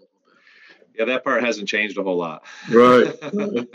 Yeah, 0.95 1.07
that 1.07 1.25
part 1.25 1.43
hasn't 1.45 1.69
changed 1.69 1.97
a 1.99 2.03
whole 2.03 2.17
lot. 2.17 2.45
Right. 2.71 3.15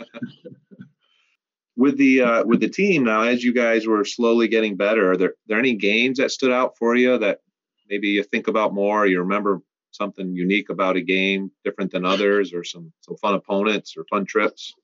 with 1.76 1.96
the 1.96 2.20
uh, 2.20 2.44
with 2.44 2.60
the 2.60 2.68
team 2.68 3.04
now, 3.04 3.22
as 3.22 3.42
you 3.42 3.52
guys 3.52 3.86
were 3.86 4.04
slowly 4.04 4.48
getting 4.48 4.76
better, 4.76 5.12
are 5.12 5.16
there 5.16 5.34
there 5.46 5.58
any 5.58 5.74
games 5.74 6.18
that 6.18 6.30
stood 6.30 6.52
out 6.52 6.76
for 6.76 6.94
you 6.94 7.18
that 7.18 7.40
maybe 7.88 8.08
you 8.08 8.22
think 8.22 8.48
about 8.48 8.74
more? 8.74 9.06
You 9.06 9.20
remember 9.20 9.62
something 9.90 10.34
unique 10.34 10.70
about 10.70 10.96
a 10.96 11.00
game, 11.00 11.50
different 11.64 11.92
than 11.92 12.04
others, 12.04 12.52
or 12.52 12.62
some 12.62 12.92
some 13.00 13.16
fun 13.16 13.34
opponents 13.34 13.96
or 13.96 14.04
fun 14.04 14.26
trips? 14.26 14.74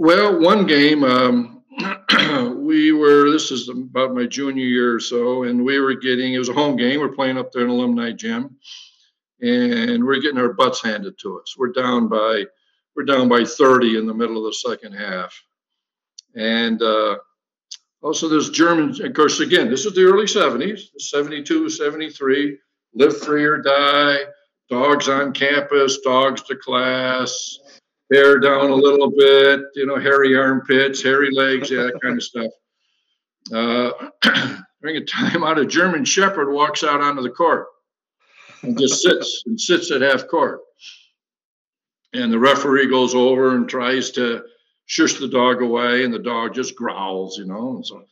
Well, 0.00 0.40
one 0.40 0.64
game, 0.66 1.04
um, 1.04 1.62
we 2.64 2.90
were, 2.90 3.30
this 3.30 3.50
is 3.50 3.68
about 3.68 4.14
my 4.14 4.24
junior 4.24 4.64
year 4.64 4.94
or 4.94 4.98
so, 4.98 5.42
and 5.42 5.62
we 5.62 5.78
were 5.78 5.92
getting, 5.92 6.32
it 6.32 6.38
was 6.38 6.48
a 6.48 6.54
home 6.54 6.76
game. 6.76 7.00
We're 7.00 7.10
playing 7.10 7.36
up 7.36 7.52
there 7.52 7.64
in 7.64 7.68
alumni 7.68 8.12
gym, 8.12 8.56
and 9.42 10.02
we're 10.02 10.22
getting 10.22 10.38
our 10.38 10.54
butts 10.54 10.82
handed 10.82 11.18
to 11.18 11.40
us. 11.40 11.54
We're 11.54 11.72
down 11.72 12.08
by, 12.08 12.46
we're 12.96 13.04
down 13.04 13.28
by 13.28 13.44
30 13.44 13.98
in 13.98 14.06
the 14.06 14.14
middle 14.14 14.38
of 14.38 14.44
the 14.44 14.54
second 14.54 14.94
half. 14.94 15.38
And 16.34 16.80
uh, 16.80 17.18
also, 18.00 18.26
there's 18.26 18.48
German, 18.48 18.98
of 19.04 19.12
course, 19.12 19.40
again, 19.40 19.68
this 19.68 19.84
is 19.84 19.92
the 19.92 20.04
early 20.04 20.24
70s, 20.24 20.98
72, 20.98 21.68
73, 21.68 22.58
live 22.94 23.18
free 23.18 23.44
or 23.44 23.58
die, 23.58 24.20
dogs 24.70 25.10
on 25.10 25.34
campus, 25.34 25.98
dogs 25.98 26.40
to 26.44 26.56
class, 26.56 27.58
hair 28.12 28.38
down 28.38 28.70
a 28.70 28.74
little 28.74 29.10
bit, 29.10 29.60
you 29.74 29.86
know, 29.86 29.98
hairy 29.98 30.36
armpits, 30.36 31.02
hairy 31.02 31.30
legs, 31.32 31.70
yeah, 31.70 31.84
that 31.84 32.00
kind 32.02 32.16
of 32.16 32.22
stuff. 32.22 32.52
Uh, 33.52 33.90
during 34.82 34.96
a 34.96 35.00
timeout, 35.00 35.60
a 35.60 35.66
German 35.66 36.04
Shepherd 36.04 36.52
walks 36.52 36.84
out 36.84 37.00
onto 37.00 37.22
the 37.22 37.30
court 37.30 37.66
and 38.62 38.78
just 38.78 39.02
sits 39.02 39.42
and 39.46 39.60
sits 39.60 39.90
at 39.90 40.02
half 40.02 40.26
court. 40.28 40.60
And 42.12 42.32
the 42.32 42.38
referee 42.38 42.88
goes 42.88 43.14
over 43.14 43.54
and 43.54 43.68
tries 43.68 44.10
to 44.12 44.42
shush 44.86 45.14
the 45.14 45.28
dog 45.28 45.62
away, 45.62 46.04
and 46.04 46.12
the 46.12 46.18
dog 46.18 46.54
just 46.54 46.74
growls, 46.74 47.38
you 47.38 47.46
know. 47.46 47.76
And 47.76 47.86
so 47.86 48.02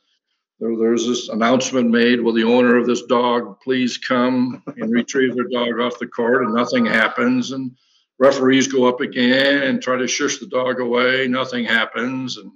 there, 0.61 0.76
there's 0.76 1.07
this 1.07 1.28
announcement 1.28 1.90
made 1.90 2.21
Will 2.21 2.33
the 2.33 2.45
owner 2.45 2.76
of 2.76 2.87
this 2.87 3.02
dog 3.02 3.61
please 3.61 3.99
come 3.99 4.62
and 4.76 4.93
retrieve 4.93 5.35
their 5.35 5.49
dog 5.49 5.81
off 5.81 5.99
the 5.99 6.07
court? 6.07 6.45
And 6.45 6.55
nothing 6.55 6.87
happens. 6.87 7.50
And 7.50 7.73
referees 8.18 8.68
go 8.68 8.87
up 8.87 9.00
again 9.00 9.62
and 9.62 9.82
try 9.82 9.96
to 9.96 10.06
shush 10.06 10.38
the 10.38 10.46
dog 10.46 10.80
away. 10.80 11.28
Nothing 11.28 11.64
happens. 11.64 12.37
And 12.37 12.52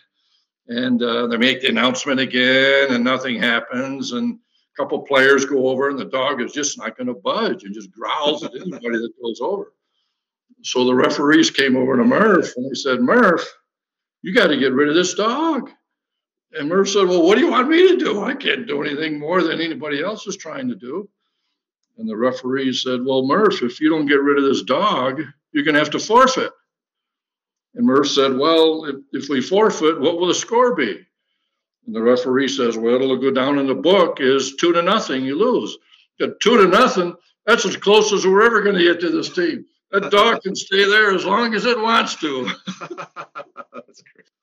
and 0.68 1.02
uh, 1.02 1.26
they 1.26 1.36
make 1.36 1.60
the 1.60 1.68
announcement 1.68 2.20
again, 2.20 2.92
and 2.92 3.04
nothing 3.04 3.40
happens. 3.40 4.12
And 4.12 4.34
a 4.34 4.82
couple 4.82 5.00
players 5.02 5.44
go 5.44 5.68
over, 5.68 5.88
and 5.88 5.98
the 5.98 6.06
dog 6.06 6.40
is 6.40 6.52
just 6.52 6.78
not 6.78 6.96
going 6.96 7.08
to 7.08 7.14
budge 7.14 7.64
and 7.64 7.74
just 7.74 7.92
growls 7.92 8.42
at 8.44 8.54
anybody 8.54 8.98
that 8.98 9.12
goes 9.22 9.40
over. 9.40 9.72
So 10.62 10.84
the 10.84 10.94
referees 10.94 11.50
came 11.50 11.76
over 11.76 11.96
to 11.96 12.04
Murph 12.04 12.54
and 12.56 12.70
they 12.70 12.74
said, 12.74 13.00
Murph, 13.00 13.46
you 14.22 14.34
got 14.34 14.46
to 14.46 14.56
get 14.56 14.72
rid 14.72 14.88
of 14.88 14.94
this 14.94 15.14
dog. 15.14 15.70
And 16.52 16.68
Murph 16.68 16.88
said, 16.88 17.06
Well, 17.06 17.22
what 17.22 17.34
do 17.34 17.42
you 17.42 17.50
want 17.50 17.68
me 17.68 17.88
to 17.88 17.96
do? 17.98 18.22
I 18.22 18.34
can't 18.34 18.66
do 18.66 18.82
anything 18.82 19.18
more 19.18 19.42
than 19.42 19.60
anybody 19.60 20.02
else 20.02 20.26
is 20.26 20.36
trying 20.36 20.68
to 20.68 20.74
do. 20.74 21.08
And 21.98 22.08
the 22.08 22.16
referee 22.16 22.72
said, 22.72 23.04
Well, 23.04 23.26
Murph, 23.26 23.62
if 23.62 23.80
you 23.80 23.90
don't 23.90 24.06
get 24.06 24.20
rid 24.20 24.38
of 24.38 24.44
this 24.44 24.62
dog, 24.62 25.22
you're 25.52 25.64
going 25.64 25.74
to 25.74 25.80
have 25.80 25.90
to 25.90 25.98
forfeit. 25.98 26.50
And 27.74 27.86
Murph 27.86 28.08
said, 28.08 28.36
Well, 28.36 28.84
if, 28.84 29.24
if 29.24 29.28
we 29.28 29.40
forfeit, 29.40 30.00
what 30.00 30.18
will 30.18 30.28
the 30.28 30.34
score 30.34 30.74
be? 30.74 31.06
And 31.86 31.94
the 31.94 32.02
referee 32.02 32.48
says, 32.48 32.76
Well, 32.76 32.96
it'll 32.96 33.16
go 33.16 33.30
down 33.30 33.58
in 33.58 33.66
the 33.66 33.74
book 33.74 34.18
is 34.20 34.56
two 34.56 34.72
to 34.72 34.82
nothing, 34.82 35.24
you 35.24 35.38
lose. 35.38 35.76
Two 36.18 36.56
to 36.58 36.68
nothing, 36.68 37.14
that's 37.46 37.66
as 37.66 37.76
close 37.76 38.12
as 38.12 38.26
we're 38.26 38.46
ever 38.46 38.62
going 38.62 38.76
to 38.76 38.84
get 38.84 39.00
to 39.00 39.10
this 39.10 39.32
team 39.32 39.66
that 39.94 40.10
dog 40.10 40.42
can 40.42 40.56
stay 40.56 40.84
there 40.84 41.14
as 41.14 41.24
long 41.24 41.54
as 41.54 41.64
it 41.64 41.78
wants 41.78 42.16
to. 42.16 42.48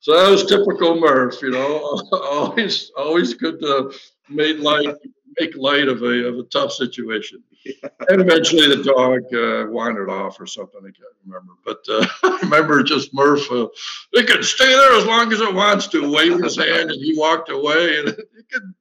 so 0.00 0.16
that 0.16 0.30
was 0.30 0.46
typical 0.46 0.98
Murph, 0.98 1.42
you 1.42 1.50
know, 1.50 2.00
always 2.12 2.90
always 2.96 3.34
good 3.34 3.60
to 3.60 3.92
make 4.30 4.58
light 4.58 4.96
make 5.42 5.56
light 5.56 5.88
of 5.88 6.02
a 6.02 6.28
of 6.28 6.38
a 6.38 6.44
tough 6.44 6.72
situation. 6.72 7.42
Yeah. 7.64 7.90
And 8.08 8.20
eventually 8.20 8.66
the 8.66 8.82
dog 8.82 9.32
uh, 9.32 9.70
wandered 9.70 10.10
off 10.10 10.40
or 10.40 10.46
something. 10.46 10.80
I 10.80 10.90
can't 10.90 11.14
remember, 11.24 11.52
but 11.64 11.78
uh, 11.88 12.04
I 12.24 12.40
remember 12.42 12.82
just 12.82 13.14
Murph. 13.14 13.48
Uh, 13.52 13.68
it 14.14 14.26
could 14.26 14.44
stay 14.44 14.66
there 14.66 14.96
as 14.96 15.06
long 15.06 15.32
as 15.32 15.40
it 15.40 15.54
wants 15.54 15.86
to, 15.88 16.12
waving 16.12 16.42
his 16.42 16.56
hand, 16.56 16.90
and 16.90 17.00
he 17.00 17.16
walked 17.16 17.50
away, 17.50 18.00
and 18.00 18.08
it 18.08 18.48
could. 18.50 18.74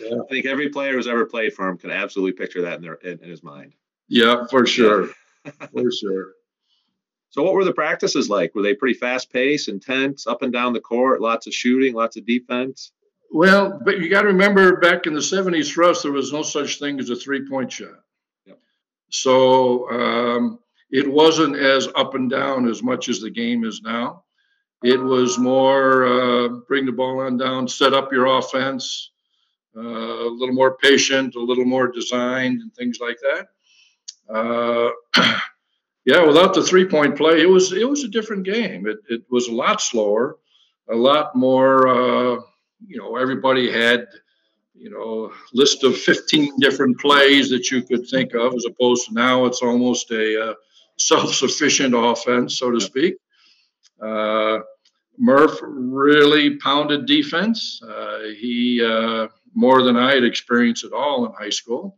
Yeah. 0.00 0.22
I 0.22 0.26
think 0.30 0.46
every 0.46 0.70
player 0.70 0.94
who's 0.94 1.06
ever 1.06 1.26
played 1.26 1.52
for 1.52 1.68
him 1.68 1.76
can 1.76 1.90
absolutely 1.90 2.32
picture 2.32 2.62
that 2.62 2.76
in 2.76 2.80
their 2.80 2.94
in, 2.94 3.18
in 3.22 3.28
his 3.28 3.42
mind. 3.42 3.74
Yeah, 4.08 4.46
for 4.50 4.64
sure 4.64 5.10
for 5.72 5.90
sure. 5.92 6.32
So, 7.30 7.42
what 7.42 7.54
were 7.54 7.64
the 7.64 7.72
practices 7.72 8.28
like? 8.28 8.54
Were 8.54 8.62
they 8.62 8.74
pretty 8.74 8.98
fast 8.98 9.32
paced, 9.32 9.68
intense, 9.68 10.26
up 10.26 10.42
and 10.42 10.52
down 10.52 10.72
the 10.72 10.80
court, 10.80 11.20
lots 11.20 11.46
of 11.46 11.54
shooting, 11.54 11.94
lots 11.94 12.16
of 12.16 12.26
defense? 12.26 12.92
Well, 13.32 13.80
but 13.84 13.98
you 13.98 14.08
got 14.08 14.22
to 14.22 14.28
remember 14.28 14.78
back 14.78 15.06
in 15.06 15.14
the 15.14 15.20
70s 15.20 15.70
for 15.70 15.84
us, 15.84 16.02
there 16.02 16.12
was 16.12 16.32
no 16.32 16.42
such 16.42 16.78
thing 16.78 17.00
as 17.00 17.10
a 17.10 17.16
three 17.16 17.48
point 17.48 17.72
shot. 17.72 18.00
Yep. 18.46 18.58
So, 19.10 19.90
um, 19.90 20.58
it 20.90 21.10
wasn't 21.10 21.56
as 21.56 21.88
up 21.94 22.14
and 22.14 22.30
down 22.30 22.68
as 22.68 22.82
much 22.82 23.08
as 23.08 23.20
the 23.20 23.30
game 23.30 23.64
is 23.64 23.82
now. 23.82 24.24
It 24.82 25.00
was 25.00 25.38
more 25.38 26.06
uh, 26.06 26.48
bring 26.68 26.86
the 26.86 26.92
ball 26.92 27.20
on 27.20 27.38
down, 27.38 27.66
set 27.66 27.92
up 27.92 28.12
your 28.12 28.26
offense, 28.26 29.10
uh, 29.76 29.80
a 29.80 30.30
little 30.30 30.54
more 30.54 30.76
patient, 30.76 31.34
a 31.34 31.40
little 31.40 31.64
more 31.64 31.88
designed, 31.88 32.60
and 32.60 32.74
things 32.74 32.98
like 33.00 33.18
that. 33.20 33.48
Uh, 34.32 34.90
yeah, 36.04 36.24
without 36.24 36.54
the 36.54 36.62
three 36.62 36.84
point 36.84 37.16
play, 37.16 37.40
it 37.40 37.48
was 37.48 37.72
it 37.72 37.88
was 37.88 38.04
a 38.04 38.08
different 38.08 38.44
game. 38.44 38.86
It 38.86 38.98
it 39.08 39.22
was 39.30 39.48
a 39.48 39.54
lot 39.54 39.80
slower, 39.80 40.36
a 40.88 40.94
lot 40.94 41.34
more. 41.34 42.44
You 42.84 42.98
know, 42.98 43.16
everybody 43.16 43.70
had 43.70 44.06
you 44.74 44.90
know 44.90 45.32
list 45.54 45.84
of 45.84 45.96
15 45.96 46.58
different 46.58 46.98
plays 46.98 47.48
that 47.50 47.70
you 47.70 47.82
could 47.82 48.08
think 48.08 48.34
of, 48.34 48.54
as 48.54 48.66
opposed 48.66 49.06
to 49.06 49.14
now 49.14 49.46
it's 49.46 49.62
almost 49.62 50.10
a 50.10 50.50
uh, 50.50 50.54
self-sufficient 50.98 51.94
offense, 51.96 52.58
so 52.58 52.70
to 52.70 52.80
speak. 52.80 53.16
Uh, 54.00 54.58
Murph 55.18 55.58
really 55.62 56.58
pounded 56.58 57.06
defense. 57.06 57.80
Uh, 57.82 58.20
he 58.38 58.84
uh, 58.84 59.28
more 59.54 59.82
than 59.82 59.96
I 59.96 60.14
had 60.14 60.24
experienced 60.24 60.84
at 60.84 60.92
all 60.92 61.26
in 61.26 61.32
high 61.32 61.50
school. 61.50 61.96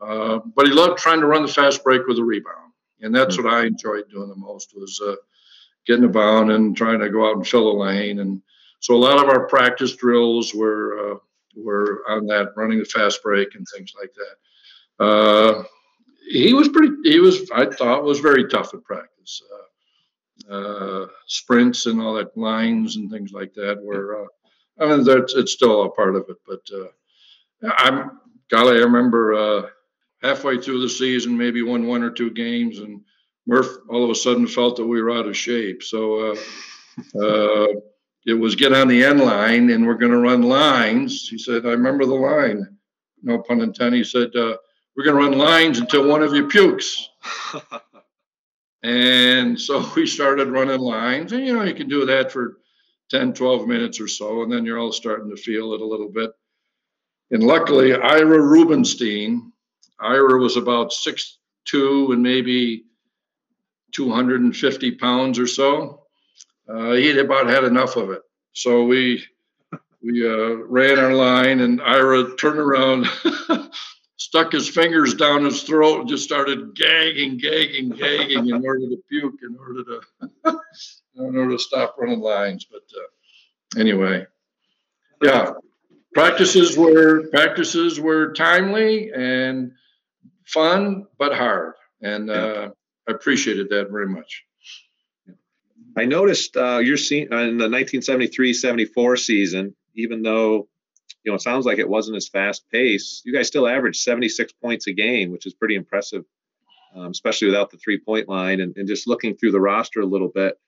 Uh, 0.00 0.40
but 0.54 0.66
he 0.66 0.72
loved 0.72 0.98
trying 0.98 1.20
to 1.20 1.26
run 1.26 1.42
the 1.42 1.52
fast 1.52 1.82
break 1.82 2.06
with 2.06 2.18
a 2.18 2.24
rebound, 2.24 2.72
and 3.00 3.14
that's 3.14 3.36
mm-hmm. 3.36 3.46
what 3.46 3.54
I 3.54 3.66
enjoyed 3.66 4.10
doing 4.10 4.28
the 4.28 4.36
most 4.36 4.74
was 4.74 5.00
uh, 5.02 5.16
getting 5.86 6.04
a 6.04 6.08
bound 6.08 6.50
and 6.50 6.76
trying 6.76 7.00
to 7.00 7.08
go 7.08 7.28
out 7.28 7.36
and 7.36 7.46
fill 7.46 7.70
a 7.70 7.76
lane. 7.80 8.20
And 8.20 8.42
so 8.86 8.94
a 8.94 8.96
lot 8.96 9.18
of 9.18 9.28
our 9.28 9.48
practice 9.48 9.96
drills 9.96 10.54
were 10.54 11.14
uh, 11.14 11.18
were 11.56 12.04
on 12.08 12.24
that, 12.28 12.52
running 12.54 12.78
the 12.78 12.84
fast 12.84 13.20
break 13.20 13.56
and 13.56 13.66
things 13.74 13.92
like 14.00 14.12
that. 14.14 15.04
Uh, 15.04 15.64
he 16.30 16.54
was 16.54 16.68
pretty. 16.68 16.94
He 17.02 17.18
was, 17.18 17.50
I 17.52 17.66
thought, 17.66 18.04
was 18.04 18.20
very 18.20 18.48
tough 18.48 18.72
at 18.74 18.84
practice. 18.84 19.42
Uh, 19.52 20.54
uh, 20.54 21.06
sprints 21.26 21.86
and 21.86 22.00
all 22.00 22.14
that 22.14 22.36
lines 22.36 22.94
and 22.94 23.10
things 23.10 23.32
like 23.32 23.52
that 23.54 23.82
were. 23.82 24.28
I 24.78 24.86
mean, 24.86 25.02
that's 25.02 25.34
it's 25.34 25.50
still 25.50 25.82
a 25.82 25.90
part 25.90 26.14
of 26.14 26.26
it, 26.28 26.36
but 26.46 26.60
I'm 27.78 28.20
golly, 28.48 28.76
I 28.76 28.82
remember 28.82 29.68
halfway 30.22 30.60
through 30.60 30.82
the 30.82 30.88
season, 30.88 31.36
maybe 31.36 31.62
won 31.62 31.88
one 31.88 32.04
or 32.04 32.10
two 32.10 32.30
games, 32.30 32.78
and 32.78 33.00
Murph 33.48 33.78
all 33.88 34.04
of 34.04 34.10
a 34.10 34.14
sudden 34.14 34.46
felt 34.46 34.76
that 34.76 34.86
we 34.86 35.02
were 35.02 35.10
out 35.10 35.26
of 35.26 35.36
shape. 35.36 35.82
So 35.82 36.30
uh, 36.30 36.36
uh, 37.20 37.66
it 38.26 38.34
was 38.34 38.56
get 38.56 38.72
on 38.72 38.88
the 38.88 39.04
end 39.04 39.20
line, 39.20 39.70
and 39.70 39.86
we're 39.86 39.94
going 39.94 40.12
to 40.12 40.18
run 40.18 40.42
lines. 40.42 41.28
He 41.28 41.38
said, 41.38 41.64
"I 41.64 41.70
remember 41.70 42.04
the 42.04 42.14
line." 42.14 42.76
No 43.22 43.38
pun 43.38 43.60
intended. 43.60 43.98
He 43.98 44.04
said, 44.04 44.34
uh, 44.34 44.56
"We're 44.96 45.04
going 45.04 45.16
to 45.16 45.28
run 45.28 45.38
lines 45.38 45.78
until 45.78 46.08
one 46.08 46.22
of 46.22 46.34
you 46.34 46.48
pukes." 46.48 47.08
and 48.82 49.58
so 49.60 49.88
we 49.96 50.06
started 50.06 50.48
running 50.48 50.80
lines, 50.80 51.32
and 51.32 51.46
you 51.46 51.54
know 51.54 51.62
you 51.62 51.74
can 51.74 51.88
do 51.88 52.06
that 52.06 52.32
for 52.32 52.58
10, 53.10 53.34
12 53.34 53.68
minutes 53.68 54.00
or 54.00 54.08
so, 54.08 54.42
and 54.42 54.52
then 54.52 54.64
you're 54.64 54.78
all 54.78 54.92
starting 54.92 55.30
to 55.30 55.40
feel 55.40 55.72
it 55.74 55.80
a 55.80 55.86
little 55.86 56.10
bit. 56.10 56.30
And 57.30 57.42
luckily, 57.42 57.94
Ira 57.94 58.40
Rubenstein, 58.40 59.52
Ira 60.00 60.38
was 60.38 60.56
about 60.56 60.92
six 60.92 61.38
two 61.66 62.12
and 62.12 62.22
maybe 62.22 62.84
250 63.92 64.92
pounds 64.92 65.38
or 65.38 65.46
so. 65.46 66.05
Uh, 66.68 66.92
he'd 66.92 67.18
about 67.18 67.48
had 67.48 67.64
enough 67.64 67.96
of 67.96 68.10
it. 68.10 68.22
So 68.52 68.84
we 68.84 69.24
we 70.02 70.26
uh, 70.26 70.56
ran 70.66 70.98
our 70.98 71.14
line, 71.14 71.60
and 71.60 71.80
Ira 71.80 72.36
turned 72.36 72.58
around, 72.58 73.06
stuck 74.16 74.52
his 74.52 74.68
fingers 74.68 75.14
down 75.14 75.44
his 75.44 75.62
throat, 75.62 76.00
and 76.00 76.08
just 76.08 76.24
started 76.24 76.74
gagging, 76.74 77.38
gagging, 77.38 77.90
gagging 77.90 78.48
in 78.48 78.64
order 78.64 78.88
to 78.88 78.98
puke, 79.08 79.40
in 79.42 79.56
order 79.58 79.84
to 79.84 80.00
in 81.16 81.36
order 81.36 81.52
to 81.52 81.58
stop 81.58 81.96
running 81.98 82.20
lines. 82.20 82.66
But 82.70 82.82
uh, 82.96 83.80
anyway, 83.80 84.26
yeah, 85.22 85.52
practices 86.14 86.76
were 86.76 87.28
practices 87.28 88.00
were 88.00 88.32
timely 88.32 89.12
and 89.12 89.72
fun 90.44 91.06
but 91.18 91.34
hard, 91.34 91.74
and 92.00 92.30
uh, 92.30 92.70
I 93.08 93.12
appreciated 93.12 93.68
that 93.70 93.90
very 93.90 94.08
much. 94.08 94.45
I 95.96 96.04
noticed 96.04 96.56
uh, 96.56 96.78
you're 96.78 96.96
seeing 96.96 97.32
in 97.32 97.58
the 97.58 97.68
1973-74 97.68 99.18
season, 99.18 99.74
even 99.94 100.22
though 100.22 100.68
you 101.24 101.32
know 101.32 101.36
it 101.36 101.42
sounds 101.42 101.64
like 101.64 101.78
it 101.78 101.88
wasn't 101.88 102.16
as 102.16 102.28
fast 102.28 102.64
paced, 102.70 103.24
you 103.24 103.32
guys 103.32 103.46
still 103.46 103.66
averaged 103.66 104.00
76 104.00 104.52
points 104.62 104.86
a 104.86 104.92
game, 104.92 105.32
which 105.32 105.46
is 105.46 105.54
pretty 105.54 105.74
impressive, 105.74 106.24
um, 106.94 107.10
especially 107.10 107.48
without 107.48 107.70
the 107.70 107.78
three 107.78 107.98
point 107.98 108.28
line. 108.28 108.60
And, 108.60 108.76
and 108.76 108.86
just 108.86 109.08
looking 109.08 109.36
through 109.36 109.52
the 109.52 109.60
roster 109.60 110.00
a 110.00 110.06
little 110.06 110.28
bit, 110.28 110.58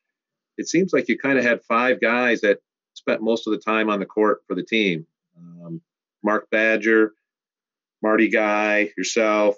it 0.56 0.68
seems 0.68 0.92
like 0.92 1.08
you 1.08 1.18
kind 1.18 1.38
of 1.38 1.44
had 1.44 1.62
five 1.62 2.00
guys 2.00 2.40
that 2.40 2.60
spent 2.94 3.22
most 3.22 3.46
of 3.46 3.52
the 3.52 3.60
time 3.60 3.90
on 3.90 4.00
the 4.00 4.06
court 4.06 4.42
for 4.46 4.54
the 4.54 4.64
team. 4.64 5.06
Um, 5.36 5.80
Mark 6.24 6.48
Badger, 6.50 7.12
Marty 8.02 8.28
Guy, 8.28 8.90
yourself, 8.96 9.56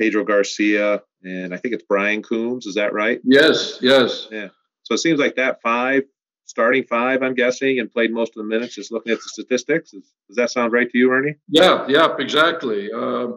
Pedro 0.00 0.24
Garcia, 0.24 1.02
and 1.22 1.52
I 1.52 1.58
think 1.58 1.74
it's 1.74 1.84
Brian 1.84 2.22
Coombs. 2.22 2.66
Is 2.66 2.76
that 2.76 2.92
right? 2.92 3.20
Yes, 3.24 3.78
yes. 3.82 4.28
Yeah. 4.30 4.48
So 4.88 4.94
it 4.94 4.98
seems 4.98 5.20
like 5.20 5.36
that 5.36 5.60
five, 5.60 6.04
starting 6.46 6.82
five, 6.84 7.22
I'm 7.22 7.34
guessing, 7.34 7.78
and 7.78 7.92
played 7.92 8.10
most 8.10 8.30
of 8.30 8.36
the 8.36 8.44
minutes. 8.44 8.74
Just 8.74 8.90
looking 8.90 9.12
at 9.12 9.18
the 9.18 9.28
statistics, 9.28 9.90
does, 9.90 10.14
does 10.28 10.36
that 10.36 10.50
sound 10.50 10.72
right 10.72 10.90
to 10.90 10.96
you, 10.96 11.12
Ernie? 11.12 11.34
Yeah, 11.46 11.84
yeah, 11.88 12.16
exactly. 12.18 12.90
Uh, 12.90 13.32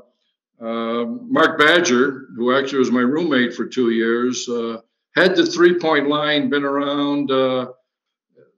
uh, 0.62 1.06
Mark 1.28 1.60
Badger, 1.60 2.28
who 2.38 2.58
actually 2.58 2.80
was 2.80 2.90
my 2.90 3.02
roommate 3.02 3.54
for 3.54 3.66
two 3.66 3.90
years, 3.90 4.48
uh, 4.48 4.78
had 5.14 5.36
the 5.36 5.46
three 5.46 5.78
point 5.78 6.08
line 6.08 6.50
been 6.50 6.64
around. 6.64 7.30
Uh, 7.30 7.74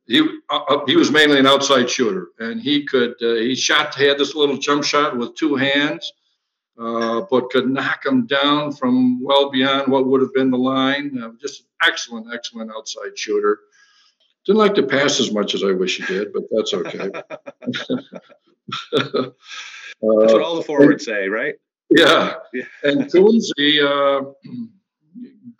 he 0.05 0.19
uh, 0.51 0.59
uh, 0.69 0.85
he 0.85 0.95
was 0.95 1.09
mainly 1.09 1.39
an 1.39 1.47
outside 1.47 1.89
shooter, 1.89 2.27
and 2.37 2.61
he 2.61 2.85
could 2.85 3.15
he 3.19 3.55
shot. 3.55 3.95
Had 3.95 4.19
this 4.19 4.35
little 4.35 4.57
jump 4.57 4.83
shot 4.83 5.17
with 5.17 5.33
two 5.33 5.55
hands 5.55 6.13
uh, 6.79 7.21
but 7.29 7.49
could 7.51 7.69
knock 7.69 8.03
them 8.03 8.25
down 8.25 8.71
from 8.71 9.23
well 9.23 9.51
beyond 9.51 9.91
what 9.91 10.07
would 10.07 10.21
have 10.21 10.33
been 10.33 10.49
the 10.49 10.57
line. 10.57 11.21
Uh, 11.21 11.31
just 11.39 11.65
excellent, 11.81 12.27
excellent 12.33 12.71
outside 12.75 13.17
shooter. 13.17 13.59
Didn't 14.45 14.59
like 14.59 14.75
to 14.75 14.83
pass 14.83 15.19
as 15.19 15.31
much 15.31 15.55
as 15.55 15.63
I 15.63 15.71
wish 15.71 15.97
he 15.97 16.05
did, 16.05 16.33
but 16.33 16.43
that's 16.51 16.73
okay. 16.73 17.11
uh, 18.93 19.29
that's 20.01 20.33
what 20.33 20.41
all 20.41 20.55
the 20.55 20.63
forwards 20.63 21.05
say, 21.05 21.27
right? 21.27 21.55
Yeah. 21.89 22.35
yeah. 22.53 22.63
and 22.83 23.03
Coombsy, 23.03 23.81
uh, 23.83 24.31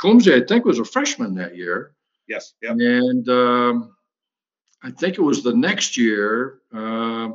I 0.04 0.46
think, 0.46 0.66
was 0.66 0.80
a 0.80 0.86
freshman 0.86 1.36
that 1.36 1.56
year. 1.56 1.94
Yes. 2.28 2.54
Yep. 2.62 2.78
And 2.80 3.30
um, 3.30 3.96
I 4.82 4.92
think 4.92 5.18
it 5.18 5.22
was 5.22 5.44
the 5.44 5.54
next 5.54 5.96
year. 5.96 6.60
Uh, 6.74 7.30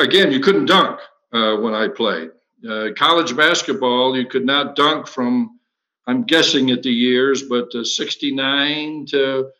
again, 0.00 0.32
you 0.32 0.40
couldn't 0.40 0.66
dunk 0.66 1.00
uh, 1.32 1.56
when 1.56 1.74
I 1.74 1.88
played. 1.88 2.30
Uh, 2.68 2.88
college 2.96 3.36
basketball, 3.36 4.16
you 4.16 4.26
could 4.26 4.44
not 4.44 4.76
dunk 4.76 5.08
from, 5.08 5.58
I'm 6.06 6.22
guessing 6.22 6.70
at 6.70 6.82
the 6.82 6.92
years, 6.92 7.42
but 7.42 7.74
uh, 7.74 7.84
69 7.84 9.06
to, 9.06 9.50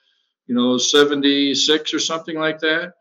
you 0.46 0.54
know, 0.54 0.78
76 0.78 1.94
or 1.94 1.98
something 1.98 2.38
like 2.38 2.60
that. 2.60 2.94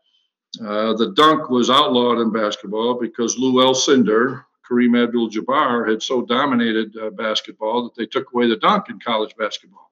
Uh, 0.60 0.92
the 0.94 1.12
dunk 1.14 1.48
was 1.48 1.70
outlawed 1.70 2.18
in 2.18 2.32
basketball 2.32 2.94
because 2.94 3.38
Lou 3.38 3.64
Alcindor, 3.64 4.44
Kareem 4.68 5.02
Abdul 5.02 5.30
Jabbar 5.30 5.88
had 5.88 6.02
so 6.02 6.22
dominated 6.22 6.96
uh, 6.96 7.10
basketball 7.10 7.84
that 7.84 7.94
they 7.94 8.06
took 8.06 8.32
away 8.32 8.48
the 8.48 8.56
dunk 8.56 8.90
in 8.90 8.98
college 9.00 9.34
basketball. 9.36 9.90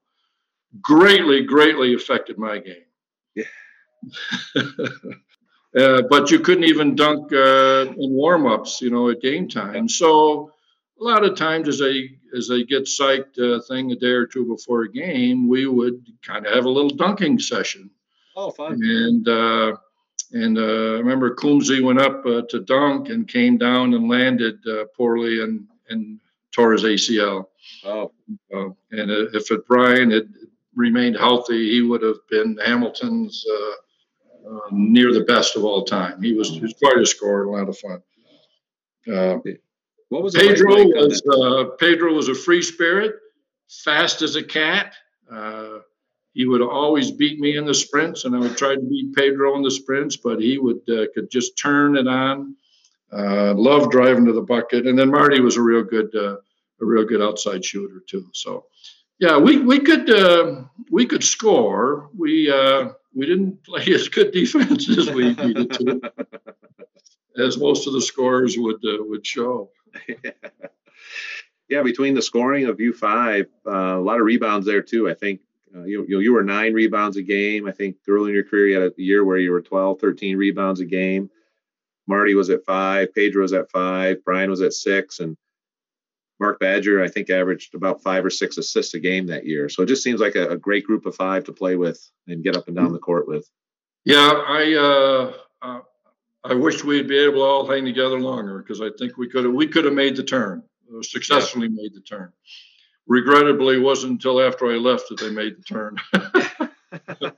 Greatly, 0.80 1.42
greatly 1.44 1.94
affected 1.94 2.36
my 2.38 2.58
game. 2.58 2.84
Yeah. 3.34 3.44
Uh, 5.76 6.02
but 6.10 6.30
you 6.30 6.40
couldn't 6.40 6.64
even 6.64 6.96
dunk 6.96 7.32
uh, 7.32 7.86
in 7.96 8.10
warm-ups, 8.12 8.80
you 8.82 8.90
know, 8.90 9.08
at 9.10 9.20
game 9.20 9.48
time. 9.48 9.88
So 9.88 10.52
a 11.00 11.04
lot 11.04 11.24
of 11.24 11.36
times, 11.36 11.68
as 11.68 11.78
they 11.78 12.10
as 12.36 12.48
they 12.48 12.64
get 12.64 12.84
psyched, 12.84 13.38
uh, 13.38 13.60
thing 13.62 13.92
a 13.92 13.96
day 13.96 14.10
or 14.10 14.26
two 14.26 14.46
before 14.46 14.82
a 14.82 14.92
game, 14.92 15.48
we 15.48 15.66
would 15.66 16.04
kind 16.26 16.46
of 16.46 16.54
have 16.54 16.64
a 16.64 16.70
little 16.70 16.90
dunking 16.90 17.38
session. 17.38 17.90
Oh, 18.36 18.50
fun! 18.50 18.80
And 18.82 19.28
uh, 19.28 19.76
and 20.32 20.58
uh, 20.58 20.94
I 20.94 20.98
remember 20.98 21.36
Coombsy 21.36 21.82
went 21.82 22.00
up 22.00 22.24
to 22.24 22.60
dunk 22.60 23.08
and 23.08 23.28
came 23.28 23.56
down 23.56 23.94
and 23.94 24.08
landed 24.08 24.58
poorly 24.96 25.40
and 25.42 25.68
and 25.88 26.18
tore 26.52 26.72
his 26.72 26.82
ACL. 26.82 27.46
Oh, 27.84 28.12
and 28.50 28.76
if 28.90 29.52
it 29.52 29.68
Brian 29.68 30.10
had 30.10 30.28
remained 30.74 31.16
healthy, 31.16 31.70
he 31.70 31.82
would 31.82 32.02
have 32.02 32.18
been 32.28 32.58
Hamilton's 32.64 33.46
um, 34.50 34.92
near 34.92 35.12
the 35.12 35.24
best 35.24 35.56
of 35.56 35.64
all 35.64 35.84
time. 35.84 36.22
He 36.22 36.34
was, 36.34 36.50
he 36.50 36.60
was 36.60 36.74
quite 36.74 36.98
a 36.98 37.06
scorer, 37.06 37.44
a 37.44 37.50
lot 37.50 37.68
of 37.68 37.78
fun. 37.78 38.02
Uh, 39.10 39.38
what 40.08 40.22
was 40.22 40.34
Pedro 40.34 40.84
was 40.86 41.22
uh, 41.26 41.76
Pedro 41.76 42.12
was 42.12 42.28
a 42.28 42.34
free 42.34 42.62
spirit, 42.62 43.14
fast 43.68 44.22
as 44.22 44.36
a 44.36 44.42
cat. 44.42 44.94
Uh, 45.30 45.78
he 46.32 46.46
would 46.46 46.62
always 46.62 47.10
beat 47.10 47.38
me 47.38 47.56
in 47.56 47.64
the 47.64 47.74
sprints, 47.74 48.24
and 48.24 48.34
I 48.34 48.40
would 48.40 48.56
try 48.56 48.74
to 48.74 48.80
beat 48.80 49.14
Pedro 49.14 49.56
in 49.56 49.62
the 49.62 49.70
sprints, 49.70 50.16
but 50.16 50.40
he 50.40 50.58
would 50.58 50.80
uh, 50.88 51.06
could 51.14 51.30
just 51.30 51.56
turn 51.56 51.96
it 51.96 52.08
on. 52.08 52.56
Uh, 53.12 53.54
loved 53.54 53.90
driving 53.90 54.24
to 54.26 54.32
the 54.32 54.42
bucket, 54.42 54.86
and 54.86 54.98
then 54.98 55.10
Marty 55.10 55.40
was 55.40 55.56
a 55.56 55.62
real 55.62 55.82
good 55.82 56.14
uh, 56.14 56.36
a 56.80 56.84
real 56.84 57.04
good 57.04 57.22
outside 57.22 57.64
shooter 57.64 58.02
too. 58.08 58.26
So, 58.32 58.66
yeah, 59.18 59.38
we 59.38 59.58
we 59.58 59.80
could 59.80 60.10
uh, 60.10 60.62
we 60.90 61.06
could 61.06 61.24
score. 61.24 62.10
We 62.16 62.50
uh, 62.50 62.90
we 63.14 63.26
didn't 63.26 63.64
play 63.64 63.84
as 63.92 64.08
good 64.08 64.30
defense 64.32 64.88
as 64.88 65.10
we 65.10 65.34
needed 65.34 65.72
to, 65.72 66.00
as 67.38 67.58
most 67.58 67.86
of 67.86 67.92
the 67.92 68.00
scores 68.00 68.56
would 68.58 68.84
uh, 68.84 69.02
would 69.04 69.26
show. 69.26 69.70
yeah, 71.68 71.82
between 71.82 72.14
the 72.14 72.22
scoring 72.22 72.66
of 72.66 72.80
U 72.80 72.92
five, 72.92 73.46
uh, 73.66 73.96
a 73.98 74.00
lot 74.00 74.20
of 74.20 74.26
rebounds 74.26 74.66
there 74.66 74.82
too. 74.82 75.08
I 75.08 75.14
think 75.14 75.40
uh, 75.74 75.84
you, 75.84 76.04
you 76.08 76.20
you 76.20 76.32
were 76.32 76.44
nine 76.44 76.72
rebounds 76.72 77.16
a 77.16 77.22
game. 77.22 77.66
I 77.66 77.72
think 77.72 77.96
early 78.08 78.30
in 78.30 78.34
your 78.34 78.44
career 78.44 78.66
you 78.68 78.80
had 78.80 78.92
a 78.92 79.02
year 79.02 79.24
where 79.24 79.38
you 79.38 79.52
were 79.52 79.62
12, 79.62 80.00
13 80.00 80.36
rebounds 80.36 80.80
a 80.80 80.86
game. 80.86 81.30
Marty 82.06 82.34
was 82.34 82.50
at 82.50 82.64
five, 82.64 83.14
Pedro 83.14 83.42
was 83.42 83.52
at 83.52 83.70
five, 83.70 84.24
Brian 84.24 84.50
was 84.50 84.62
at 84.62 84.72
six, 84.72 85.20
and 85.20 85.36
Mark 86.40 86.58
Badger, 86.58 87.02
I 87.02 87.08
think, 87.08 87.28
averaged 87.28 87.74
about 87.74 88.02
five 88.02 88.24
or 88.24 88.30
six 88.30 88.56
assists 88.56 88.94
a 88.94 88.98
game 88.98 89.26
that 89.26 89.46
year. 89.46 89.68
So 89.68 89.82
it 89.82 89.86
just 89.86 90.02
seems 90.02 90.20
like 90.20 90.34
a, 90.34 90.48
a 90.48 90.56
great 90.56 90.84
group 90.84 91.04
of 91.06 91.14
five 91.14 91.44
to 91.44 91.52
play 91.52 91.76
with 91.76 92.00
and 92.26 92.42
get 92.42 92.56
up 92.56 92.66
and 92.66 92.76
down 92.76 92.92
the 92.92 92.98
court 92.98 93.28
with. 93.28 93.48
Yeah, 94.04 94.32
I 94.32 94.74
uh, 94.74 95.32
uh, 95.62 95.80
I 96.42 96.54
wish 96.54 96.82
we'd 96.82 97.06
be 97.06 97.18
able 97.18 97.34
to 97.34 97.40
all 97.42 97.70
hang 97.70 97.84
together 97.84 98.18
longer 98.18 98.58
because 98.58 98.80
I 98.80 98.88
think 98.98 99.18
we 99.18 99.28
could 99.28 99.44
have 99.44 99.52
we 99.52 99.66
could 99.66 99.84
have 99.84 99.94
made 99.94 100.16
the 100.16 100.22
turn, 100.22 100.62
uh, 100.90 101.02
successfully 101.02 101.68
yeah. 101.68 101.82
made 101.82 101.94
the 101.94 102.00
turn. 102.00 102.32
Regrettably, 103.06 103.76
it 103.76 103.80
wasn't 103.80 104.12
until 104.12 104.40
after 104.40 104.72
I 104.72 104.76
left 104.76 105.10
that 105.10 105.20
they 105.20 105.30
made 105.30 105.56
the 105.58 105.62
turn. 105.62 105.96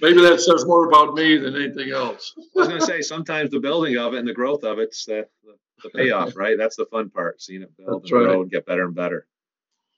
Maybe 0.00 0.20
that 0.22 0.40
says 0.40 0.64
more 0.66 0.88
about 0.88 1.14
me 1.14 1.36
than 1.36 1.54
anything 1.54 1.90
else. 1.92 2.34
I 2.36 2.42
was 2.56 2.68
going 2.68 2.80
to 2.80 2.86
say 2.86 3.02
sometimes 3.02 3.50
the 3.50 3.60
building 3.60 3.98
of 3.98 4.14
it 4.14 4.18
and 4.18 4.26
the 4.26 4.32
growth 4.32 4.64
of 4.64 4.80
it's 4.80 5.04
the, 5.04 5.28
the 5.44 5.54
the 5.82 5.90
payoff, 5.90 6.36
right? 6.36 6.56
That's 6.58 6.76
the 6.76 6.86
fun 6.86 7.10
part, 7.10 7.42
seeing 7.42 7.62
it 7.62 7.76
build 7.76 8.02
That's 8.02 8.10
and 8.10 8.24
grow 8.24 8.42
and 8.42 8.50
get 8.50 8.66
better 8.66 8.84
and 8.84 8.94
better. 8.94 9.26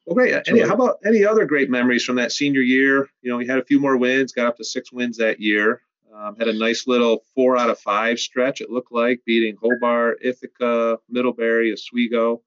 Well, 0.06 0.14
great. 0.14 0.34
Any, 0.46 0.60
right. 0.60 0.68
How 0.68 0.74
about 0.74 0.98
any 1.04 1.24
other 1.24 1.46
great 1.46 1.70
memories 1.70 2.04
from 2.04 2.16
that 2.16 2.32
senior 2.32 2.60
year? 2.60 3.08
You 3.22 3.30
know, 3.30 3.38
we 3.38 3.46
had 3.46 3.58
a 3.58 3.64
few 3.64 3.80
more 3.80 3.96
wins, 3.96 4.32
got 4.32 4.46
up 4.46 4.56
to 4.58 4.64
six 4.64 4.92
wins 4.92 5.18
that 5.18 5.40
year. 5.40 5.80
Um, 6.14 6.36
had 6.36 6.46
a 6.46 6.52
nice 6.52 6.86
little 6.86 7.24
four 7.34 7.56
out 7.56 7.70
of 7.70 7.78
five 7.78 8.20
stretch. 8.20 8.60
It 8.60 8.70
looked 8.70 8.92
like 8.92 9.22
beating 9.26 9.56
Hobart, 9.60 10.18
Ithaca, 10.22 10.98
Middlebury, 11.08 11.72
Oswego. 11.72 12.42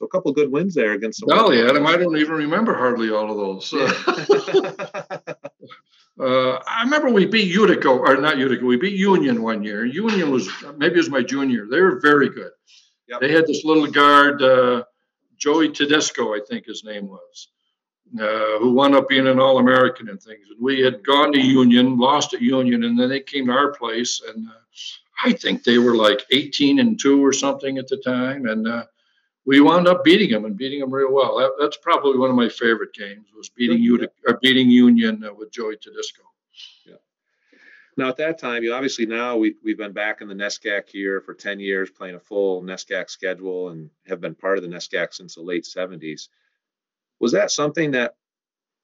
So 0.00 0.06
a 0.06 0.08
couple 0.08 0.32
good 0.32 0.50
wins 0.50 0.74
there 0.74 0.92
against. 0.92 1.20
The 1.20 1.26
Golly, 1.26 1.62
Adam, 1.62 1.86
I 1.86 1.98
don't 1.98 2.16
even 2.16 2.32
remember 2.32 2.74
hardly 2.74 3.10
all 3.10 3.30
of 3.30 3.36
those. 3.36 3.72
Yeah. 3.72 5.34
Uh, 6.18 6.62
I 6.66 6.82
remember 6.82 7.08
we 7.08 7.24
beat 7.24 7.48
Utica, 7.48 7.88
or 7.88 8.14
not 8.18 8.36
Utica, 8.36 8.62
we 8.62 8.76
beat 8.76 8.92
Union 8.92 9.40
one 9.40 9.62
year. 9.62 9.86
Union 9.86 10.30
was, 10.30 10.50
maybe 10.76 10.96
it 10.96 10.98
was 10.98 11.08
my 11.08 11.22
junior. 11.22 11.66
They 11.66 11.80
were 11.80 11.98
very 11.98 12.28
good. 12.28 12.50
Yep. 13.08 13.20
They 13.22 13.32
had 13.32 13.46
this 13.46 13.64
little 13.64 13.86
guard, 13.86 14.42
uh, 14.42 14.84
Joey 15.38 15.70
Tedesco, 15.70 16.34
I 16.34 16.40
think 16.46 16.66
his 16.66 16.84
name 16.84 17.08
was, 17.08 17.48
uh, 18.20 18.58
who 18.58 18.74
wound 18.74 18.94
up 18.94 19.08
being 19.08 19.28
an 19.28 19.40
All 19.40 19.60
American 19.60 20.10
and 20.10 20.20
things. 20.20 20.46
And 20.50 20.62
we 20.62 20.80
had 20.80 21.02
gone 21.06 21.32
to 21.32 21.40
Union, 21.40 21.96
lost 21.96 22.34
at 22.34 22.42
Union, 22.42 22.84
and 22.84 23.00
then 23.00 23.08
they 23.08 23.20
came 23.20 23.46
to 23.46 23.52
our 23.52 23.72
place. 23.72 24.20
And 24.28 24.46
uh, 24.46 24.52
I 25.24 25.32
think 25.32 25.64
they 25.64 25.78
were 25.78 25.96
like 25.96 26.26
18 26.30 26.80
and 26.80 27.00
2 27.00 27.24
or 27.24 27.32
something 27.32 27.78
at 27.78 27.88
the 27.88 27.96
time. 27.96 28.44
And 28.44 28.68
uh, 28.68 28.84
we 29.46 29.60
wound 29.60 29.88
up 29.88 30.04
beating 30.04 30.30
them 30.30 30.44
and 30.44 30.56
beating 30.56 30.80
them 30.80 30.92
real 30.92 31.12
well. 31.12 31.38
That, 31.38 31.52
that's 31.58 31.76
probably 31.76 32.18
one 32.18 32.30
of 32.30 32.36
my 32.36 32.48
favorite 32.48 32.92
games 32.92 33.28
was 33.34 33.48
beating 33.48 33.82
you 33.82 34.08
uh, 34.28 34.34
beating 34.42 34.70
Union 34.70 35.24
uh, 35.24 35.32
with 35.32 35.50
Joey 35.50 35.76
Tedesco. 35.76 36.22
Yeah. 36.86 36.96
Now 37.96 38.08
at 38.08 38.16
that 38.18 38.38
time, 38.38 38.62
you 38.62 38.74
obviously 38.74 39.06
now 39.06 39.36
we 39.36 39.54
we've 39.64 39.78
been 39.78 39.92
back 39.92 40.20
in 40.20 40.28
the 40.28 40.34
NESCAC 40.34 40.88
here 40.88 41.20
for 41.20 41.34
ten 41.34 41.58
years, 41.58 41.90
playing 41.90 42.16
a 42.16 42.20
full 42.20 42.62
NESCAC 42.62 43.08
schedule, 43.08 43.70
and 43.70 43.90
have 44.06 44.20
been 44.20 44.34
part 44.34 44.58
of 44.58 44.62
the 44.62 44.70
NESCAC 44.70 45.14
since 45.14 45.34
the 45.34 45.42
late 45.42 45.64
'70s. 45.64 46.28
Was 47.18 47.32
that 47.32 47.50
something 47.50 47.92
that 47.92 48.14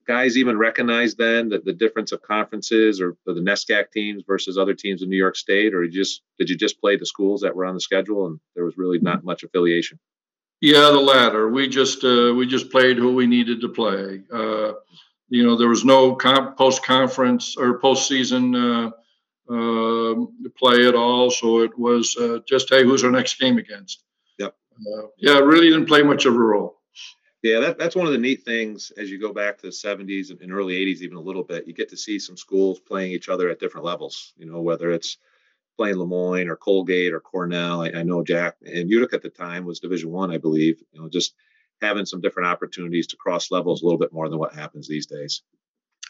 guys 0.06 0.36
even 0.36 0.56
recognized 0.56 1.18
then 1.18 1.48
that 1.48 1.64
the 1.64 1.72
difference 1.72 2.12
of 2.12 2.22
conferences 2.22 3.00
or, 3.00 3.16
or 3.26 3.34
the 3.34 3.40
NESCAC 3.40 3.90
teams 3.90 4.22
versus 4.26 4.56
other 4.56 4.74
teams 4.74 5.02
in 5.02 5.10
New 5.10 5.16
York 5.16 5.36
State, 5.36 5.74
or 5.74 5.84
you 5.84 5.90
just 5.90 6.22
did 6.38 6.48
you 6.48 6.56
just 6.56 6.80
play 6.80 6.96
the 6.96 7.06
schools 7.06 7.42
that 7.42 7.54
were 7.54 7.66
on 7.66 7.74
the 7.74 7.80
schedule 7.80 8.26
and 8.26 8.40
there 8.54 8.64
was 8.64 8.78
really 8.78 8.98
not 8.98 9.24
much 9.24 9.42
affiliation? 9.42 9.98
Yeah, 10.60 10.90
the 10.90 11.00
latter. 11.00 11.48
We 11.48 11.68
just 11.68 12.02
uh, 12.04 12.32
we 12.34 12.46
just 12.46 12.70
played 12.70 12.96
who 12.96 13.14
we 13.14 13.26
needed 13.26 13.60
to 13.60 13.68
play. 13.68 14.22
Uh, 14.32 14.72
you 15.28 15.44
know, 15.44 15.56
there 15.56 15.68
was 15.68 15.84
no 15.84 16.14
comp- 16.14 16.56
post 16.56 16.84
conference 16.84 17.56
or 17.56 17.80
postseason 17.80 18.54
uh, 18.56 18.90
uh, 19.52 20.26
play 20.56 20.86
at 20.86 20.94
all, 20.94 21.30
so 21.30 21.60
it 21.60 21.78
was 21.78 22.16
uh, 22.16 22.38
just 22.48 22.70
hey, 22.70 22.84
who's 22.84 23.04
our 23.04 23.10
next 23.10 23.38
game 23.38 23.58
against? 23.58 24.02
Yep. 24.38 24.54
Uh, 24.78 25.06
yeah, 25.18 25.38
really 25.38 25.68
didn't 25.68 25.86
play 25.86 26.02
much 26.02 26.24
of 26.24 26.34
a 26.34 26.38
role. 26.38 26.76
Yeah, 27.42 27.60
that, 27.60 27.78
that's 27.78 27.94
one 27.94 28.06
of 28.06 28.12
the 28.12 28.18
neat 28.18 28.44
things 28.44 28.90
as 28.96 29.10
you 29.10 29.20
go 29.20 29.32
back 29.32 29.58
to 29.58 29.66
the 29.66 29.68
70s 29.68 30.30
and 30.40 30.52
early 30.52 30.74
80s, 30.74 31.00
even 31.02 31.16
a 31.16 31.20
little 31.20 31.44
bit. 31.44 31.68
You 31.68 31.74
get 31.74 31.90
to 31.90 31.96
see 31.96 32.18
some 32.18 32.36
schools 32.36 32.80
playing 32.80 33.12
each 33.12 33.28
other 33.28 33.48
at 33.48 33.60
different 33.60 33.84
levels. 33.84 34.32
You 34.36 34.46
know, 34.46 34.62
whether 34.62 34.90
it's 34.90 35.18
playing 35.76 35.96
Le 35.96 36.06
Moyne 36.06 36.48
or 36.48 36.56
Colgate 36.56 37.12
or 37.12 37.20
Cornell. 37.20 37.82
I, 37.82 37.90
I 37.90 38.02
know 38.02 38.24
Jack 38.24 38.56
and 38.64 38.90
Utica 38.90 39.16
at 39.16 39.22
the 39.22 39.30
time 39.30 39.64
was 39.64 39.80
Division 39.80 40.10
One, 40.10 40.30
I, 40.30 40.34
I 40.34 40.38
believe. 40.38 40.82
You 40.92 41.02
know, 41.02 41.08
just 41.08 41.34
having 41.82 42.06
some 42.06 42.20
different 42.20 42.48
opportunities 42.48 43.08
to 43.08 43.16
cross 43.16 43.50
levels 43.50 43.82
a 43.82 43.84
little 43.84 43.98
bit 43.98 44.12
more 44.12 44.28
than 44.28 44.38
what 44.38 44.54
happens 44.54 44.88
these 44.88 45.06
days. 45.06 45.42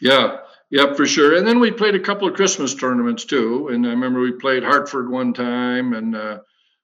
Yeah, 0.01 0.37
yeah, 0.69 0.93
for 0.93 1.05
sure. 1.05 1.35
And 1.35 1.47
then 1.47 1.59
we 1.59 1.71
played 1.71 1.95
a 1.95 1.99
couple 1.99 2.27
of 2.27 2.35
Christmas 2.35 2.75
tournaments 2.75 3.25
too. 3.25 3.69
And 3.69 3.85
I 3.85 3.89
remember 3.89 4.19
we 4.19 4.33
played 4.33 4.63
Hartford 4.63 5.09
one 5.09 5.33
time 5.33 5.93
and 5.93 6.15
uh, 6.15 6.39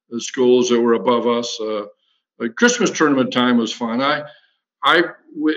the 0.10 0.20
schools 0.20 0.70
that 0.70 0.82
were 0.82 0.94
above 0.94 1.28
us. 1.28 1.60
Uh, 1.60 1.86
Christmas 2.56 2.90
tournament 2.90 3.32
time 3.32 3.58
was 3.58 3.72
fun. 3.72 4.02
I, 4.02 4.24
I, 4.84 5.04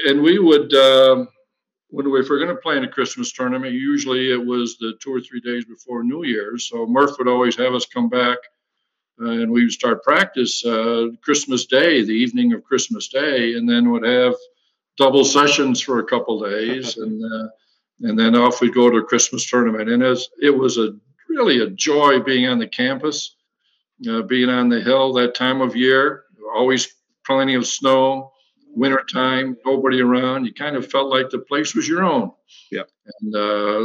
and 0.07 0.23
we 0.23 0.39
would. 0.39 0.73
Uh, 0.75 1.27
when 1.89 2.11
we, 2.11 2.21
if 2.21 2.29
we're 2.29 2.39
going 2.39 2.55
to 2.55 2.61
play 2.61 2.77
in 2.77 2.85
a 2.85 2.89
Christmas 2.89 3.33
tournament, 3.33 3.73
usually 3.73 4.33
it 4.33 4.45
was 4.45 4.77
the 4.79 4.95
two 5.01 5.15
or 5.15 5.21
three 5.21 5.41
days 5.41 5.65
before 5.65 6.03
New 6.03 6.25
Year's. 6.25 6.69
So 6.69 6.87
Murph 6.87 7.17
would 7.19 7.29
always 7.29 7.57
have 7.57 7.75
us 7.75 7.87
come 7.87 8.09
back 8.09 8.39
uh, 9.21 9.31
and 9.31 9.51
we 9.51 9.65
would 9.65 9.73
start 9.73 10.03
practice 10.03 10.65
uh, 10.65 11.07
Christmas 11.23 11.67
Day, 11.67 12.03
the 12.03 12.13
evening 12.13 12.53
of 12.53 12.65
Christmas 12.65 13.09
Day, 13.09 13.55
and 13.55 13.69
then 13.69 13.91
would 13.91 14.05
have 14.05 14.35
double 14.99 15.25
sessions 15.25 15.81
for 15.81 15.99
a 15.99 16.05
couple 16.05 16.41
days, 16.41 16.97
and 16.99 17.23
uh, 17.25 17.49
and 18.01 18.19
then 18.19 18.37
off 18.37 18.61
we'd 18.61 18.75
go 18.75 18.91
to 18.91 18.99
a 18.99 19.05
Christmas 19.05 19.49
tournament. 19.49 19.89
And 19.89 20.03
as 20.03 20.29
it 20.41 20.51
was 20.51 20.77
a 20.77 20.99
really 21.31 21.61
a 21.61 21.71
joy 21.71 22.21
being 22.21 22.47
on 22.47 22.59
the 22.59 22.69
campus, 22.69 23.35
uh, 24.09 24.23
being 24.23 24.51
on 24.51 24.69
the 24.69 24.81
hill 24.81 25.15
that 25.15 25.35
time 25.35 25.61
of 25.61 25.77
year. 25.77 26.25
Always 26.55 26.89
plenty 27.25 27.55
of 27.55 27.67
snow 27.67 28.33
wintertime, 28.77 29.57
nobody 29.65 30.01
around. 30.01 30.45
You 30.45 30.55
kind 30.55 30.77
of 30.77 30.89
felt 30.89 31.11
like 31.11 31.31
the 31.31 31.39
place 31.39 31.75
was 31.75 31.89
your 31.89 32.05
own. 32.05 32.31
Yeah. 32.71 32.83
And 33.21 33.35
uh, 33.35 33.39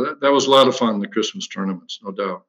that, 0.03 0.17
that, 0.21 0.31
was 0.31 0.45
a 0.45 0.51
lot 0.51 0.67
of 0.67 0.75
fun, 0.75 0.99
the 0.99 1.07
Christmas 1.07 1.47
tournaments, 1.47 1.99
no 2.03 2.11
doubt. 2.11 2.45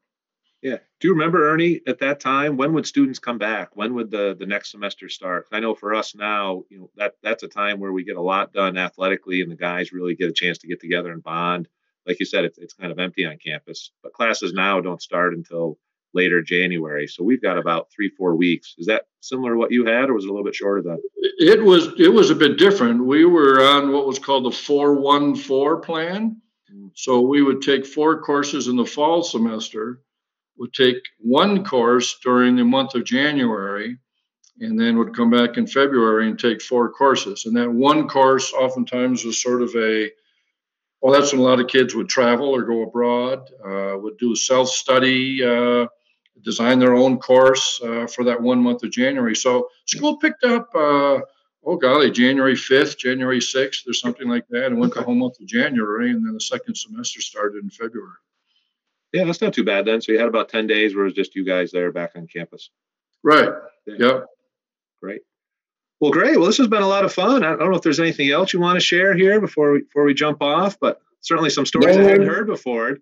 Yeah. 0.60 0.78
Do 1.00 1.08
you 1.08 1.14
remember, 1.14 1.50
Ernie, 1.50 1.80
at 1.86 1.98
that 2.00 2.20
time, 2.20 2.56
when 2.56 2.72
would 2.74 2.86
students 2.86 3.18
come 3.18 3.38
back? 3.38 3.74
When 3.74 3.94
would 3.94 4.10
the, 4.10 4.36
the 4.38 4.46
next 4.46 4.70
semester 4.70 5.08
start? 5.08 5.46
I 5.50 5.60
know 5.60 5.74
for 5.74 5.94
us 5.94 6.14
now, 6.14 6.64
you 6.68 6.78
know, 6.78 6.90
that 6.96 7.14
that's 7.22 7.42
a 7.42 7.48
time 7.48 7.80
where 7.80 7.92
we 7.92 8.04
get 8.04 8.16
a 8.16 8.22
lot 8.22 8.52
done 8.52 8.76
athletically 8.76 9.40
and 9.40 9.50
the 9.50 9.56
guys 9.56 9.92
really 9.92 10.14
get 10.14 10.30
a 10.30 10.34
chance 10.34 10.58
to 10.58 10.68
get 10.68 10.80
together 10.80 11.10
and 11.12 11.22
bond. 11.22 11.68
Like 12.06 12.20
you 12.20 12.26
said, 12.26 12.44
it's, 12.44 12.58
it's 12.58 12.74
kind 12.74 12.92
of 12.92 12.98
empty 12.98 13.24
on 13.24 13.38
campus, 13.38 13.92
but 14.02 14.12
classes 14.12 14.52
now 14.52 14.80
don't 14.80 15.02
start 15.02 15.34
until 15.34 15.78
later 16.14 16.42
January. 16.42 17.06
So 17.06 17.24
we've 17.24 17.42
got 17.42 17.58
about 17.58 17.88
three, 17.94 18.10
four 18.10 18.36
weeks. 18.36 18.74
Is 18.78 18.86
that 18.86 19.06
similar 19.20 19.52
to 19.52 19.58
what 19.58 19.72
you 19.72 19.86
had, 19.86 20.10
or 20.10 20.14
was 20.14 20.24
it 20.24 20.28
a 20.28 20.32
little 20.32 20.44
bit 20.44 20.54
shorter 20.54 20.82
than? 20.82 20.98
It 21.38 21.62
was. 21.62 21.88
It 21.98 22.12
was 22.12 22.30
a 22.30 22.34
bit 22.34 22.58
different. 22.58 23.04
We 23.04 23.24
were 23.24 23.62
on 23.62 23.92
what 23.92 24.06
was 24.06 24.18
called 24.18 24.44
the 24.44 24.50
four 24.50 24.94
one 24.94 25.34
four 25.34 25.80
plan. 25.80 26.40
Hmm. 26.70 26.88
So 26.94 27.20
we 27.20 27.42
would 27.42 27.62
take 27.62 27.86
four 27.86 28.20
courses 28.20 28.68
in 28.68 28.76
the 28.76 28.86
fall 28.86 29.22
semester, 29.22 30.00
would 30.58 30.72
take 30.72 31.02
one 31.18 31.64
course 31.64 32.18
during 32.22 32.56
the 32.56 32.64
month 32.64 32.94
of 32.94 33.04
January, 33.04 33.98
and 34.60 34.78
then 34.78 34.98
would 34.98 35.16
come 35.16 35.30
back 35.30 35.56
in 35.56 35.66
February 35.66 36.28
and 36.28 36.38
take 36.38 36.62
four 36.62 36.90
courses. 36.90 37.46
And 37.46 37.56
that 37.56 37.70
one 37.70 38.08
course 38.08 38.52
oftentimes 38.52 39.24
was 39.24 39.42
sort 39.42 39.62
of 39.62 39.74
a 39.76 40.10
well, 41.02 41.12
that's 41.12 41.32
when 41.32 41.40
a 41.40 41.44
lot 41.44 41.58
of 41.58 41.66
kids 41.66 41.96
would 41.96 42.08
travel 42.08 42.54
or 42.54 42.62
go 42.62 42.82
abroad, 42.82 43.50
uh, 43.64 43.98
would 43.98 44.18
do 44.18 44.36
self 44.36 44.68
study. 44.68 45.42
Uh, 45.42 45.88
design 46.42 46.78
their 46.78 46.94
own 46.94 47.18
course 47.18 47.80
uh, 47.82 48.06
for 48.06 48.24
that 48.24 48.40
one 48.40 48.62
month 48.62 48.82
of 48.82 48.90
January. 48.90 49.36
So 49.36 49.68
school 49.86 50.16
picked 50.18 50.44
up, 50.44 50.68
uh, 50.74 51.20
oh 51.64 51.76
golly, 51.76 52.10
January 52.10 52.54
5th, 52.54 52.98
January 52.98 53.40
6th, 53.40 53.88
or 53.88 53.92
something 53.92 54.28
like 54.28 54.46
that, 54.48 54.66
and 54.66 54.78
went 54.78 54.94
the 54.94 55.02
whole 55.02 55.14
month 55.14 55.40
of 55.40 55.46
January, 55.46 56.10
and 56.10 56.26
then 56.26 56.34
the 56.34 56.40
second 56.40 56.76
semester 56.76 57.20
started 57.20 57.62
in 57.62 57.70
February. 57.70 58.16
Yeah, 59.12 59.24
that's 59.24 59.42
not 59.42 59.52
too 59.52 59.64
bad 59.64 59.84
then. 59.84 60.00
So 60.00 60.12
you 60.12 60.18
had 60.18 60.28
about 60.28 60.48
10 60.48 60.66
days 60.66 60.94
where 60.94 61.04
it 61.04 61.08
was 61.08 61.14
just 61.14 61.34
you 61.34 61.44
guys 61.44 61.70
there 61.70 61.92
back 61.92 62.12
on 62.16 62.26
campus. 62.26 62.70
Right. 63.22 63.50
Yeah. 63.86 63.94
Yep. 63.98 64.26
Great. 65.02 65.20
Well, 66.00 66.10
great. 66.10 66.36
Well, 66.36 66.46
this 66.46 66.58
has 66.58 66.68
been 66.68 66.82
a 66.82 66.88
lot 66.88 67.04
of 67.04 67.12
fun. 67.12 67.44
I 67.44 67.50
don't 67.50 67.70
know 67.70 67.76
if 67.76 67.82
there's 67.82 68.00
anything 68.00 68.30
else 68.30 68.52
you 68.52 68.60
want 68.60 68.76
to 68.76 68.84
share 68.84 69.14
here 69.14 69.40
before 69.40 69.72
we, 69.72 69.80
before 69.82 70.04
we 70.04 70.14
jump 70.14 70.42
off, 70.42 70.80
but 70.80 71.00
certainly 71.20 71.50
some 71.50 71.66
stories 71.66 71.96
no, 71.96 72.02
I 72.02 72.08
hadn't 72.08 72.26
heard 72.26 72.46
before. 72.46 72.98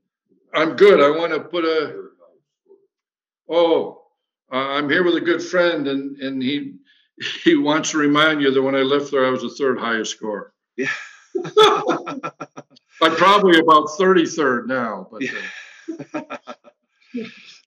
I'm 0.52 0.74
good. 0.74 1.00
I 1.00 1.16
want 1.16 1.32
to 1.32 1.40
put 1.40 1.64
a 1.64 2.09
oh, 3.50 4.02
uh, 4.52 4.56
I'm 4.56 4.88
here 4.88 5.04
with 5.04 5.16
a 5.16 5.20
good 5.20 5.42
friend, 5.42 5.86
and 5.86 6.16
and 6.18 6.42
he 6.42 6.74
he 7.44 7.56
wants 7.56 7.90
to 7.90 7.98
remind 7.98 8.40
you 8.40 8.50
that 8.50 8.62
when 8.62 8.74
I 8.74 8.82
left 8.82 9.10
there, 9.10 9.26
I 9.26 9.30
was 9.30 9.42
the 9.42 9.50
third 9.50 9.78
highest 9.78 10.12
score. 10.12 10.52
Yeah. 10.76 10.88
I'm 13.02 13.16
probably 13.16 13.58
about 13.58 13.88
33rd 13.88 14.66
now, 14.66 15.08
but. 15.10 15.22
Uh, 16.14 16.22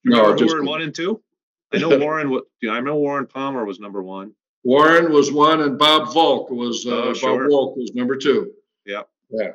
no, 0.06 0.36
just 0.36 0.54
Warren 0.54 0.65
one 0.65 0.82
and 0.82 0.93
two. 0.93 1.22
I 1.74 1.78
know 1.78 1.98
Warren. 2.00 2.30
What 2.30 2.46
I 2.69 2.80
know 2.80 2.98
Warren 2.98 3.28
Palmer 3.28 3.65
was 3.65 3.80
number 3.80 4.02
one. 4.02 4.34
Warren 4.63 5.12
was 5.12 5.32
one, 5.32 5.62
and 5.62 5.78
Bob 5.78 6.13
Volk 6.13 6.50
was 6.50 6.86
uh, 6.86 6.91
oh, 6.91 7.13
sure. 7.13 7.43
Bob 7.43 7.50
Volk 7.50 7.78
was 7.78 7.93
number 7.93 8.15
two. 8.15 8.52
Yeah. 8.86 9.04
Yeah. 9.30 9.52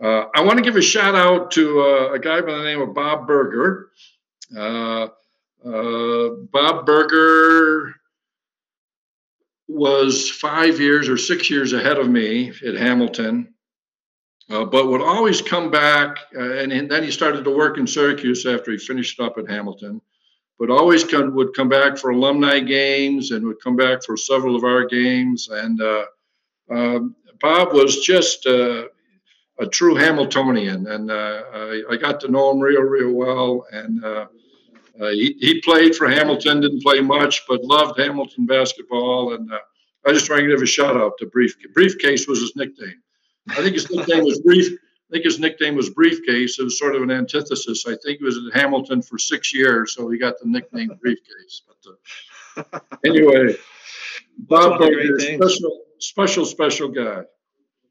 Uh, 0.00 0.26
I 0.34 0.42
want 0.42 0.58
to 0.58 0.64
give 0.64 0.76
a 0.76 0.82
shout 0.82 1.14
out 1.14 1.50
to 1.52 1.80
uh, 1.80 2.12
a 2.12 2.18
guy 2.18 2.40
by 2.40 2.52
the 2.52 2.64
name 2.64 2.80
of 2.80 2.94
Bob 2.94 3.26
Berger. 3.26 3.90
Uh, 5.64 5.70
uh, 5.70 6.28
Bob 6.52 6.86
Berger 6.86 7.94
was 9.68 10.30
five 10.30 10.80
years 10.80 11.08
or 11.08 11.16
six 11.16 11.50
years 11.50 11.72
ahead 11.72 11.98
of 11.98 12.08
me 12.08 12.52
at 12.66 12.74
Hamilton, 12.74 13.54
uh, 14.50 14.64
but 14.64 14.88
would 14.88 15.00
always 15.00 15.40
come 15.40 15.70
back. 15.70 16.18
Uh, 16.36 16.54
and 16.54 16.90
then 16.90 17.02
he 17.02 17.10
started 17.10 17.44
to 17.44 17.56
work 17.56 17.78
in 17.78 17.86
Syracuse 17.86 18.44
after 18.46 18.70
he 18.70 18.78
finished 18.78 19.20
up 19.20 19.38
at 19.38 19.48
Hamilton. 19.48 20.00
But 20.58 20.70
always 20.70 21.04
come, 21.04 21.34
would 21.34 21.54
come 21.54 21.68
back 21.68 21.96
for 21.96 22.10
alumni 22.10 22.60
games 22.60 23.30
and 23.30 23.46
would 23.46 23.60
come 23.62 23.74
back 23.74 24.04
for 24.04 24.16
several 24.16 24.54
of 24.54 24.64
our 24.64 24.86
games. 24.86 25.48
And 25.48 25.80
uh, 25.80 26.04
um, 26.70 27.16
Bob 27.40 27.72
was 27.72 28.00
just 28.00 28.46
uh, 28.46 28.84
a 29.58 29.66
true 29.66 29.96
Hamiltonian, 29.96 30.86
and 30.86 31.10
uh, 31.10 31.42
I, 31.52 31.82
I, 31.90 31.96
got 31.96 32.20
to 32.20 32.28
know 32.28 32.52
him 32.52 32.60
real, 32.60 32.82
real 32.82 33.12
well. 33.12 33.66
And 33.72 34.04
uh, 35.00 35.08
he, 35.08 35.36
he 35.40 35.60
played 35.60 35.94
for 35.94 36.08
Hamilton, 36.08 36.60
didn't 36.60 36.82
play 36.82 37.00
much, 37.00 37.42
but 37.48 37.64
loved 37.64 37.98
Hamilton 37.98 38.46
basketball. 38.46 39.34
And 39.34 39.52
uh, 39.52 39.58
I 40.06 40.12
just 40.12 40.26
trying 40.26 40.44
to 40.44 40.50
give 40.50 40.62
a 40.62 40.66
shout 40.66 40.96
out 40.96 41.12
to 41.18 41.26
Brief. 41.26 41.56
Briefcase 41.72 42.26
was 42.28 42.40
his 42.40 42.56
nickname. 42.56 43.00
I 43.48 43.56
think 43.56 43.74
his 43.74 43.90
nickname 43.90 44.24
was 44.24 44.40
Brief. 44.40 44.72
I 44.72 45.12
think 45.12 45.24
his 45.24 45.38
nickname 45.38 45.74
was 45.74 45.90
Briefcase. 45.90 46.58
It 46.58 46.64
was 46.64 46.78
sort 46.78 46.96
of 46.96 47.02
an 47.02 47.10
antithesis. 47.10 47.84
I 47.86 47.96
think 48.02 48.18
he 48.18 48.24
was 48.24 48.38
at 48.38 48.58
Hamilton 48.58 49.02
for 49.02 49.18
six 49.18 49.54
years, 49.54 49.94
so 49.94 50.08
he 50.08 50.18
got 50.18 50.38
the 50.40 50.48
nickname 50.48 50.90
Briefcase. 51.00 51.62
But 51.66 52.64
uh, 52.74 52.80
anyway, 53.04 53.56
Bob 54.38 54.78
Berger, 54.78 55.18
special, 55.18 55.80
special, 55.98 56.44
special 56.46 56.88
guy. 56.88 57.22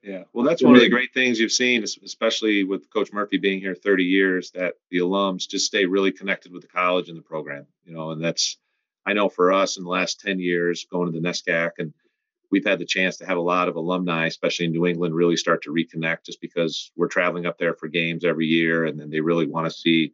Yeah, 0.04 0.24
well, 0.34 0.44
that's 0.44 0.64
one 0.64 0.76
of 0.76 0.82
the 0.82 0.90
great 0.90 1.14
things 1.14 1.40
you've 1.40 1.52
seen, 1.52 1.84
especially 1.84 2.64
with 2.64 2.90
Coach 2.90 3.14
Murphy 3.14 3.38
being 3.38 3.60
here 3.60 3.76
30 3.76 4.04
years, 4.04 4.52
that 4.52 4.74
the 4.90 4.98
alums 4.98 5.48
just 5.48 5.68
stay 5.68 5.86
really 5.86 6.12
connected 6.12 6.52
with 6.52 6.64
the 6.64 6.68
college 6.68 7.08
and 7.08 7.18
the 7.18 7.22
program. 7.24 7.68
You 7.86 7.94
know, 7.94 8.10
and 8.10 8.24
that's 8.24 8.58
I 9.06 9.14
know 9.14 9.30
for 9.30 9.54
us 9.54 9.78
in 9.78 9.84
the 9.84 9.90
last 9.90 10.20
10 10.22 10.40
years 10.40 10.88
going 10.92 11.12
to 11.12 11.20
the 11.20 11.28
NESCAC, 11.28 11.72
and 11.78 11.94
we've 12.52 12.66
had 12.66 12.80
the 12.80 12.86
chance 12.86 13.18
to 13.18 13.28
have 13.28 13.38
a 13.38 13.42
lot 13.42 13.68
of 13.68 13.76
alumni, 13.76 14.26
especially 14.26 14.66
in 14.66 14.72
New 14.72 14.88
England, 14.88 15.14
really 15.14 15.38
start 15.38 15.64
to 15.64 15.72
reconnect 15.72 16.26
just 16.26 16.42
because 16.42 16.92
we're 16.96 17.08
traveling 17.08 17.46
up 17.46 17.60
there 17.60 17.76
for 17.76 17.88
games 17.88 18.26
every 18.26 18.48
year, 18.48 18.86
and 18.86 19.00
then 19.00 19.12
they 19.12 19.22
really 19.22 19.46
want 19.46 19.68
to 19.68 19.78
see 19.78 20.14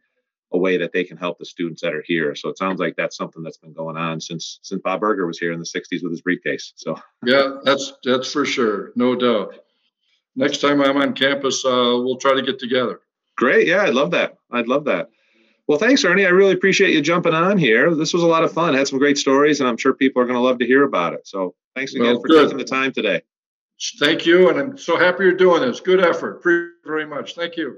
a 0.51 0.57
way 0.57 0.77
that 0.77 0.91
they 0.91 1.05
can 1.05 1.17
help 1.17 1.39
the 1.39 1.45
students 1.45 1.81
that 1.81 1.93
are 1.93 2.03
here. 2.05 2.35
So 2.35 2.49
it 2.49 2.57
sounds 2.57 2.79
like 2.79 2.95
that's 2.97 3.15
something 3.15 3.43
that's 3.43 3.57
been 3.57 3.73
going 3.73 3.95
on 3.95 4.19
since 4.19 4.59
since 4.63 4.81
Bob 4.81 4.99
Berger 4.99 5.27
was 5.27 5.39
here 5.39 5.53
in 5.53 5.59
the 5.59 5.65
60s 5.65 6.03
with 6.03 6.11
his 6.11 6.21
briefcase. 6.21 6.73
So 6.75 6.99
yeah, 7.25 7.59
that's 7.63 7.93
that's 8.03 8.33
for 8.33 8.43
sure, 8.43 8.91
no 8.97 9.15
doubt 9.15 9.55
next 10.37 10.61
time 10.61 10.81
I'm 10.81 10.95
on 10.97 11.13
campus, 11.13 11.65
uh, 11.65 11.99
we'll 11.99 12.17
try 12.17 12.35
to 12.35 12.41
get 12.41 12.59
together. 12.59 13.01
Great. 13.35 13.67
Yeah, 13.67 13.83
I'd 13.83 13.93
love 13.93 14.11
that. 14.11 14.37
I'd 14.51 14.67
love 14.67 14.85
that. 14.85 15.09
Well, 15.67 15.77
thanks, 15.77 16.05
Ernie. 16.05 16.25
I 16.25 16.29
really 16.29 16.53
appreciate 16.53 16.93
you 16.93 17.01
jumping 17.01 17.33
on 17.33 17.57
here. 17.57 17.93
This 17.93 18.13
was 18.13 18.23
a 18.23 18.27
lot 18.27 18.43
of 18.43 18.53
fun. 18.53 18.73
I 18.73 18.77
had 18.77 18.87
some 18.87 18.99
great 18.99 19.17
stories, 19.17 19.59
and 19.59 19.67
I'm 19.67 19.75
sure 19.75 19.93
people 19.93 20.21
are 20.21 20.25
going 20.25 20.37
to 20.37 20.41
love 20.41 20.59
to 20.59 20.65
hear 20.65 20.83
about 20.83 21.13
it. 21.13 21.27
So 21.27 21.55
thanks 21.75 21.93
again 21.93 22.13
well, 22.13 22.21
for 22.21 22.27
good. 22.27 22.43
taking 22.43 22.57
the 22.57 22.63
time 22.63 22.93
today. 22.93 23.21
Thank 23.99 24.25
you, 24.25 24.49
and 24.49 24.57
I'm 24.57 24.77
so 24.77 24.97
happy 24.97 25.25
you're 25.25 25.33
doing 25.33 25.61
this. 25.61 25.81
Good 25.81 25.99
effort. 25.99 26.41
Very 26.43 27.05
much. 27.05 27.35
Thank 27.35 27.57
you. 27.57 27.77